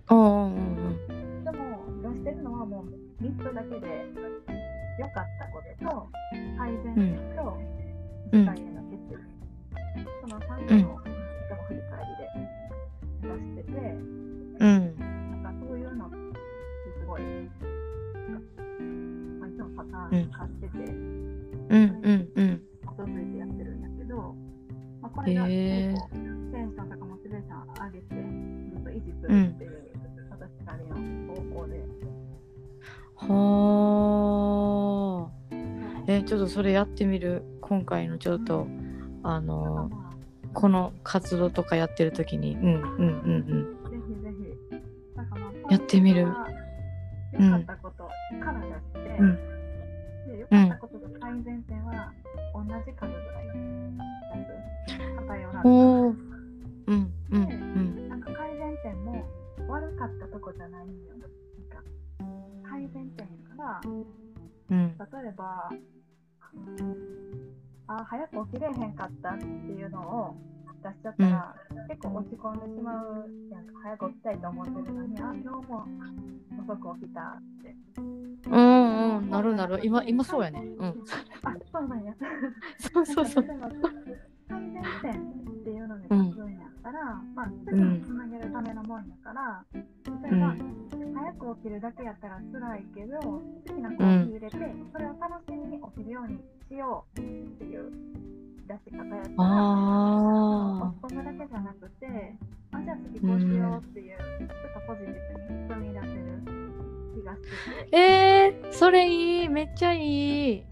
[0.10, 4.06] うんうんでも出してるのはもう3つだけで
[4.98, 6.10] 良かったことと
[6.58, 7.58] 改善点と
[8.32, 9.18] 次回への決意、
[10.22, 11.00] その3つのでも
[11.68, 12.30] 振り返りで
[13.22, 13.76] 出してて、
[14.60, 14.96] うん。
[15.42, 16.16] なんかそういうのって
[17.00, 17.22] すごい、
[19.40, 21.70] まあ、いつもパターン化してて、うん。
[21.70, 22.30] うん。
[22.36, 22.62] うん。
[22.82, 24.36] 基づいてやってるんやけど、
[25.02, 28.06] まあ、これが結構テンションとかモチベーション上げて
[28.72, 29.72] ずっと維持するっていう、
[30.30, 30.96] 私なりの
[31.34, 31.84] 方法で。
[33.18, 33.24] は
[34.22, 34.25] あ
[36.08, 37.44] えちょっとそれやってみる。
[37.62, 38.68] 今回のちょっと
[39.24, 40.16] あのまあ
[40.54, 42.56] この活動とかやってる時に。
[42.56, 44.30] うんうんうんぜひぜ
[44.70, 44.78] ひ。
[45.16, 46.44] なんかまあやってみる良か
[47.58, 48.08] ったこと
[48.40, 49.36] から出して、うん。
[50.28, 52.14] で良かったことと改善点は
[52.54, 53.46] 同じ数ぐらい。
[55.28, 55.62] 偏ら。
[55.66, 56.16] おー。
[56.88, 58.10] うんうんうん。
[58.10, 59.26] なんか改善点も
[59.68, 61.16] 悪かったとこじゃないんよ。
[61.18, 61.30] なん
[61.70, 61.80] か
[62.70, 63.82] 改善点やから、
[64.76, 64.98] うん。
[65.24, 65.70] 例えば、
[67.88, 70.36] あ早く起きれへんかったっていうのを
[70.84, 71.56] 出しちゃったら、
[71.88, 73.74] 結構落ち込んでしまうやんか。
[73.84, 75.86] 早く起きたいと思ってるのにあ今日も
[76.68, 77.76] 遅く起きたって。
[78.50, 79.30] うんうん。
[79.30, 79.80] なるなる。
[79.84, 80.60] 今今そうやね。
[80.60, 81.04] うん。
[81.44, 82.14] あそうなんや。
[82.78, 83.44] そうそうそう。
[83.44, 83.54] 改
[84.72, 90.56] 善点っていうのに出すんやったら、まあすぐにつなげるためのもんやから例えば、
[91.16, 94.58] 早く起きるだけやったら辛いけど好きなコーヒー入れて、
[94.92, 96.40] それを楽しみに起きるように
[96.70, 97.92] しようっていう
[98.68, 102.36] 出し方やったらあ落ち込むだけじゃなくて
[102.74, 105.14] あじゃあ次こうしようっていう、ちょっとポジティ
[105.48, 106.26] ブに踏み出せる
[107.16, 107.42] 気がし
[107.92, 109.50] てえー、それいい。
[109.50, 110.64] めっちゃいい。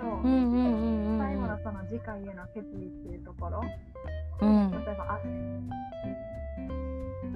[0.00, 3.60] そう、うんうんうんうん最後のその次回への決意っていうところ。
[4.40, 4.70] うん。
[4.70, 5.20] 例えばあ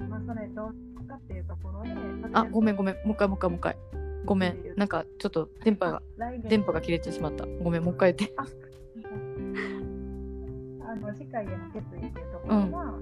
[0.09, 1.89] まあそれどうかっていうところで
[2.33, 2.95] あごめんごめん。
[2.95, 3.77] もう一回もう一回もう一回。
[4.25, 4.57] ごめん。
[4.75, 6.01] なんかちょっと電波が
[6.47, 7.45] 電波が切れてしまった。
[7.45, 8.35] ごめんもう一回言って。
[8.37, 8.45] あ
[10.95, 12.99] の次回への決意っていうところは、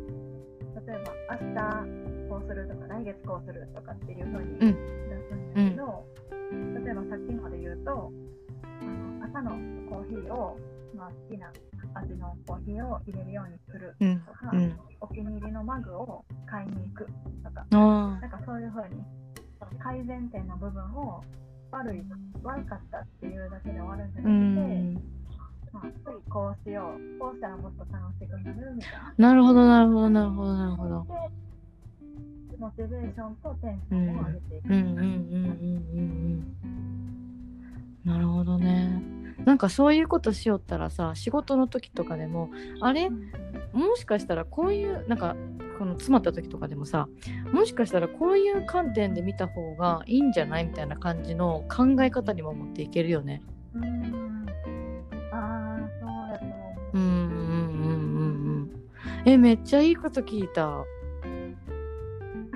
[0.87, 4.73] 例えば明日こうするとか来月こうするとかっていうふうに出うん。
[4.73, 6.05] すんだけど、
[6.85, 8.11] 例えばさっきので言うと
[8.81, 9.51] あの朝の
[9.89, 10.57] コーヒーを、
[10.95, 11.51] まあ、好きな
[11.95, 17.05] 味のコーヒーを入れるようにするうんとか、うんお気に入りのマグを買いに行く
[17.43, 19.03] とかあなんかそういうふうに
[19.77, 21.21] 改善点の部分を
[21.71, 22.01] 悪い
[22.41, 24.93] 悪かったっていうだけで終わるんじゃなくて、ん
[25.73, 29.13] まあ、次こうしようこうしたらもっと楽しくなるみたいな。
[29.17, 31.05] なるほどなるほどなるほどなるほど。
[32.51, 34.69] でモチベーションとテンションを上げていく。
[38.05, 42.49] なるほどねなんかそういうことしよったらさ仕事の時とかでも
[42.81, 43.09] あれ？
[43.09, 45.35] もしかしたらこういうなんか
[45.79, 47.07] この詰まった時とかでもさ
[47.51, 53.41] もしかしたらこういう観点で見た方がいいんじゃないみたいな感じの考え方にも持っていけるよね。
[53.75, 54.45] うんうん
[55.31, 56.97] ああ、そうだと思う。
[56.97, 58.71] うんうんうんうんうん。
[59.25, 60.83] えめっちゃいいこと聞いた。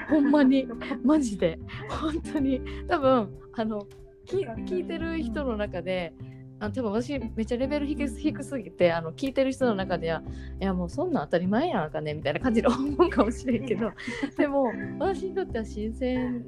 [0.10, 0.68] ほんまに
[1.04, 1.60] マジで
[1.90, 3.86] 本当に多分あの
[4.26, 6.14] き聞いてる人の中で
[6.60, 10.24] あ多分私めっちゃレベル低す低すぎてあの聞いてる人の中では
[10.60, 13.92] いやもうそんなん当たり前やんかねみたいな感じで 思うかもしれんけど
[14.38, 16.46] でも私にとっては新鮮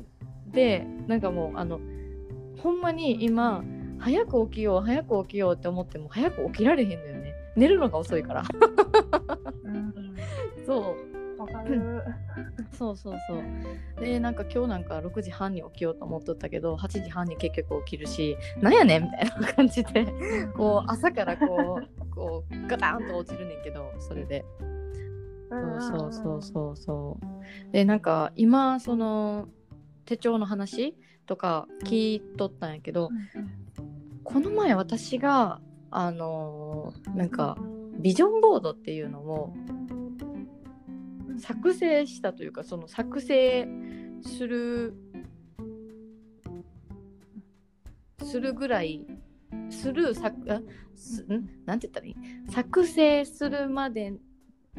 [0.48, 1.80] でなんかもうあの
[2.58, 3.64] ほんまに今
[4.00, 7.36] 早く起きよう早く起きようって思っても早く起きられへんのよね。
[7.56, 8.44] 寝るのが遅いから。
[9.64, 9.94] うん。
[10.66, 11.09] そう
[11.40, 12.04] わかる。
[12.74, 14.02] そうそうそう。
[14.02, 20.06] でなんか今日なんか6時半に起きようと思っとったけど8時半に結局起きるしなんやねんみたいな感じで
[20.56, 24.46] こう朝からこうこうガタンと落ちるねんけどそれで。
[25.50, 27.72] そうそうそうそうそう。
[27.72, 29.48] でなんか今その
[30.06, 33.10] 手帳の話とか聞いとったんやけど
[34.24, 37.58] この前私があのーなんか
[38.00, 39.54] ビジョンボードっていうのを
[41.40, 43.68] 作成したというかその作成
[44.22, 44.94] する
[48.24, 49.06] するぐらい
[49.70, 50.62] する作あ
[50.96, 51.50] すん？
[51.66, 52.16] なんて言ったらいい？
[52.52, 54.14] 作成するまで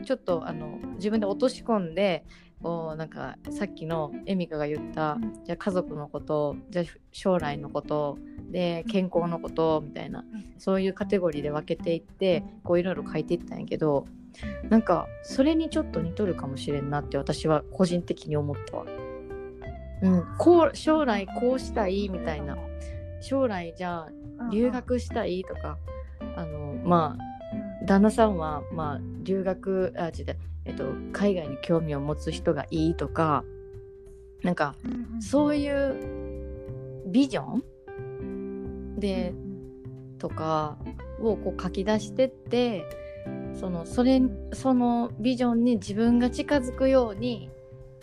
[0.05, 2.25] ちょっとあの自分で落とし込んで
[2.63, 5.45] こうなんかさっきのエミカが言った、うん。
[5.45, 8.19] じゃあ家族のことじゃあ将来のこと
[8.51, 10.25] で健康のことみたいな
[10.59, 14.07] そういうカテゴリーで分けていってこういろいろ書いていったんやけど
[14.69, 18.87] なんかそれにちょっと似とるかもしれんなって私は個人的に思ったわ。
[20.03, 22.57] うん、こう将来こうしたいみたいな。
[23.23, 25.77] 将来じゃあ留学したいとか
[26.37, 27.19] あのま
[27.83, 33.45] あ旦那さんは、まあ、留学あ違う、えっと、海外に興味を持つ人がいいとか
[34.43, 34.75] なんか
[35.21, 38.99] そういうビジョン？
[38.99, 39.35] で
[40.19, 40.79] とか
[41.21, 42.87] をこう書き出してって
[43.55, 44.23] そのそれ
[44.53, 47.51] そのビジョンに自分が近づくように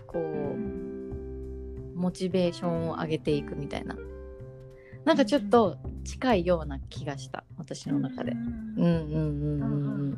[0.05, 3.95] こうモチベーションを上げていくみたいな
[5.03, 8.34] なんかちょっと近いような気がした私の中で。
[8.34, 8.39] うん
[8.78, 9.67] うんうんうんう
[10.13, 10.17] ん。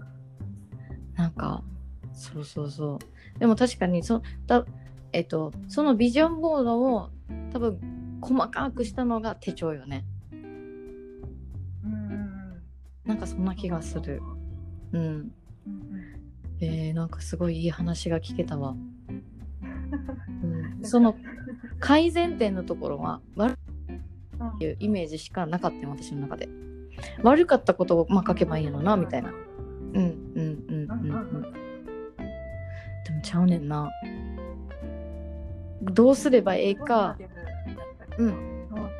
[1.15, 1.63] なんか
[2.11, 3.39] そうそうそう。
[3.39, 4.65] でも確かにそだ
[5.13, 7.09] えっとそのビジョンボードを
[7.53, 10.05] 多分細かくしたのが手帳よね。
[13.05, 14.21] なんかそんな気がする。
[14.93, 15.31] うん。
[16.61, 18.75] えー、なんかすごいいい話が聞けたわ。
[20.43, 21.15] うん、その
[21.79, 23.53] 改善点のところは悪
[24.59, 26.49] いいうイメージしかなかったよ私の中で。
[27.23, 29.29] 悪かったことをまあ書けばいいのなみたいな。
[29.29, 31.41] うんうんうんうんうん。
[31.41, 31.49] で
[33.11, 33.89] もちゃうねんな。
[35.81, 37.17] どうすればええか。
[38.17, 38.49] うん。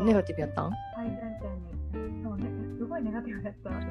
[0.01, 0.71] ネガティブやったん？
[0.95, 1.17] 改善
[1.91, 2.45] 点に、そうね、
[2.77, 3.85] すごいネガティブだった、私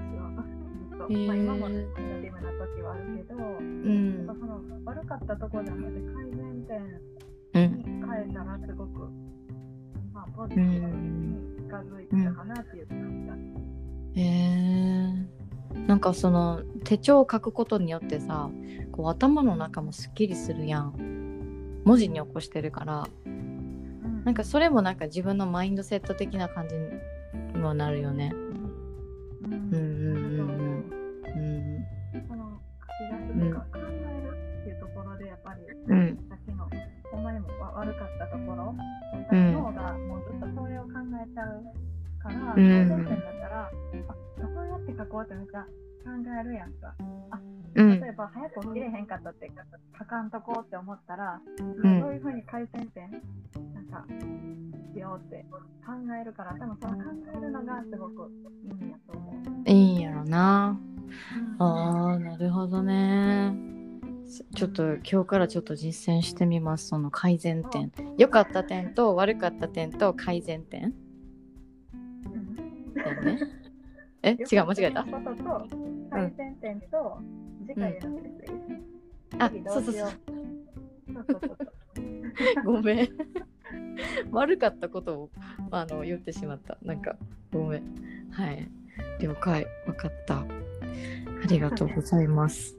[1.15, 1.15] は。
[1.15, 1.27] ずっとへー。
[1.27, 4.27] まあ、今もネガティブな時はあるけど、うん。
[4.27, 6.65] その悪かったところじゃなくて改善
[7.53, 7.79] 点うん。
[7.79, 9.01] に変えたらすごく、
[10.13, 14.21] まあ、ポジティブに近づいてたかなっていう感じだった。
[14.21, 18.51] へえなんかその手帳を書くことによってさ
[18.91, 20.95] こう頭の中もすっきりするやん。
[21.85, 23.07] 文字に起こしてるから。
[23.25, 24.23] うん。
[24.25, 28.33] なんかそれもなんか自分のマインドセット的な感じにもなるよね。
[28.35, 29.75] うんうんうん。
[29.75, 29.98] うん
[42.59, 42.89] から、うん。
[42.89, 43.71] 改善点だったら、あ
[44.37, 45.69] そうやって書こうってめっちゃ考
[46.41, 46.95] えるやんか。
[47.75, 48.01] うん。
[48.01, 49.51] 例えば早く起きれへんかったって
[49.99, 51.43] 書かんとこうって思ったら、ん。
[52.01, 53.11] そういうふうに改善点
[53.75, 54.05] なんか
[54.93, 55.45] しようって
[55.87, 57.03] 考えるから多分その考
[57.37, 58.31] えるのがすごく
[58.65, 59.33] いいんやと思
[59.67, 59.71] う。
[59.71, 60.79] いいんやろな。
[61.59, 63.55] あーなるほどね。
[64.55, 66.89] ちょっと今日からちょっと実践してみます。
[66.89, 67.91] その改善点。
[68.19, 70.93] 良かった点と悪かった点と改善点
[72.99, 73.39] うんだよね
[74.23, 75.05] え違う間違えた？
[75.05, 75.67] ことと
[76.11, 77.19] 改善点と。
[79.39, 80.13] あ次そうそうそうどしよそ
[81.21, 81.57] うそうそう。
[82.55, 82.65] そう。
[82.65, 83.09] ごめん。
[84.33, 85.31] 悪かったことを
[85.71, 86.79] あの言ってしまった。
[86.83, 87.17] なんか
[87.53, 87.83] ごめん。
[88.31, 88.69] はい。
[89.21, 89.67] 了解。
[89.87, 90.39] わかった。
[90.39, 90.47] あ
[91.49, 92.77] りがとうございます。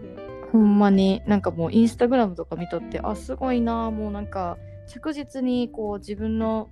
[0.52, 6.68] ほんまになんかもうインスタグラムとか見とってあすごいなもうなんか着実にこう自分の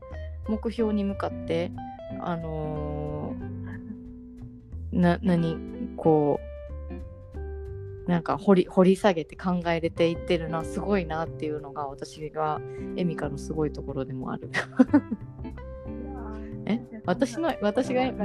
[0.48, 1.72] 目標に向かって
[2.28, 3.50] あのー
[4.92, 5.56] な何
[5.96, 6.40] こ
[8.06, 12.60] うなんか掘り掘り下げて考えれていってるなすごいなっていうのが私が
[12.96, 14.50] エミカのすごいところでもある。
[16.66, 16.80] え？
[17.06, 18.18] 私の私がうん。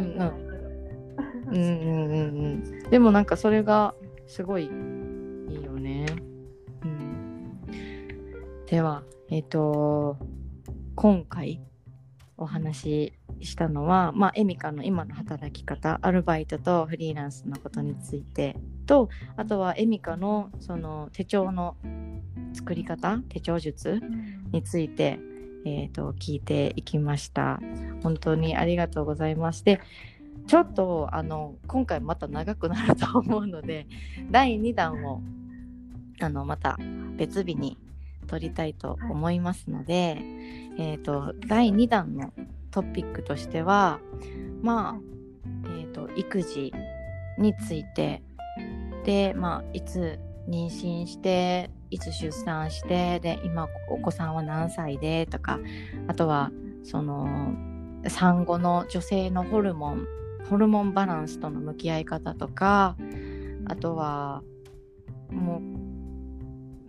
[1.48, 2.90] うんうんうんうんうん。
[2.90, 3.94] でもなんかそれが
[4.26, 6.08] すごいいいよね。
[6.84, 7.62] うん、
[8.66, 10.18] ではえっ、と
[10.96, 11.62] 今回
[12.38, 18.56] お話ししたのは、まあ、エミカの今の働き方アルバイトとフリーランスのことについて
[18.86, 21.78] とあとはエミカのその手帳の
[22.54, 24.02] 作り方手帳術
[24.52, 25.20] について、
[25.66, 27.60] えー、と聞いていきました。
[28.04, 29.64] 本当にありがとうございます。
[29.66, 29.82] で
[30.48, 33.88] ちょっとあの今回また長くなると思うので
[34.30, 35.22] 第2弾を
[36.22, 36.78] あのまた
[37.18, 37.78] 別日に
[38.26, 40.22] 撮りたいと思いますので、
[40.78, 42.34] えー、と第2弾の
[42.72, 44.00] トピックとしては
[44.62, 45.00] まあ、
[45.66, 46.74] えー、と育児
[47.38, 48.22] について
[49.04, 55.60] でまあいつ妊娠していつ出産してで今お子さんは何歳でとか
[56.08, 56.52] あとは
[56.84, 57.54] その
[58.08, 60.08] 産後の女性のホルモン
[60.50, 62.96] ホルモンバランスとの向き合い方とか
[63.68, 64.44] あとは
[65.32, 65.85] もう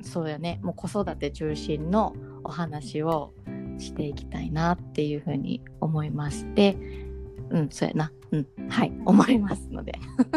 [0.07, 0.61] そうやね。
[0.63, 3.33] もう子育て中心のお話を
[3.79, 6.77] していきたいなっていうふうに思いますで
[7.51, 8.13] うんそうやな。
[8.33, 8.47] うん。
[8.69, 8.93] はい。
[9.05, 9.93] 思いますので。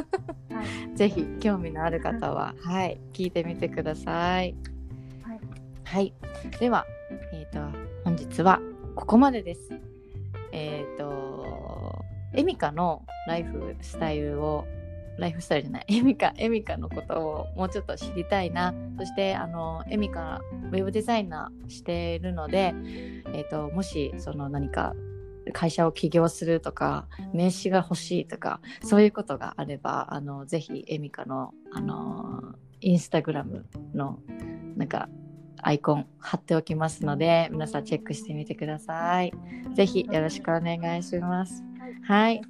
[0.53, 0.69] はい。
[0.95, 2.99] ぜひ興味のある方ははい。
[3.13, 4.55] 聞いてみてください。
[5.23, 5.39] はい。
[5.83, 6.13] はい。
[6.59, 6.85] では
[7.33, 7.59] えっ、と
[8.03, 8.61] 本日は
[8.95, 9.79] ここまでです。
[10.51, 12.03] えっ、と
[12.33, 14.65] エミカのライフスタイルを
[15.19, 20.41] ライフスタイルじゃない エミカエミカのことをもうちょっと知りたいなそしてあのエミカ
[20.71, 22.73] ウェブデザイナーしているので、
[23.33, 24.95] えーと、もしその何か
[25.53, 34.19] 会社を起業するとか名刺が欲しいとかそういうことがあればあのぜひエミカのあのインスタグラムの
[34.77, 35.09] なんか
[35.61, 39.33] アイコン貼っておきますので皆さんチェックしてみてください。
[39.73, 41.68] ぜひよろしくお願いします。
[42.03, 42.41] はい。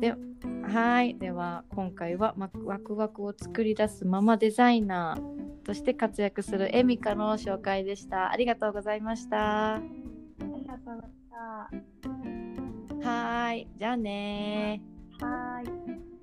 [0.00, 0.14] で
[0.62, 8.30] はいでは今回はワクワクを作り出すママデザイナーとして活躍するエミカの紹介でした。
[8.30, 9.76] ありがとうございました。
[9.76, 11.10] ありがとうござい
[11.72, 11.78] ま
[12.88, 13.08] した。
[13.10, 14.82] はいじゃあね
[15.20, 16.17] はい。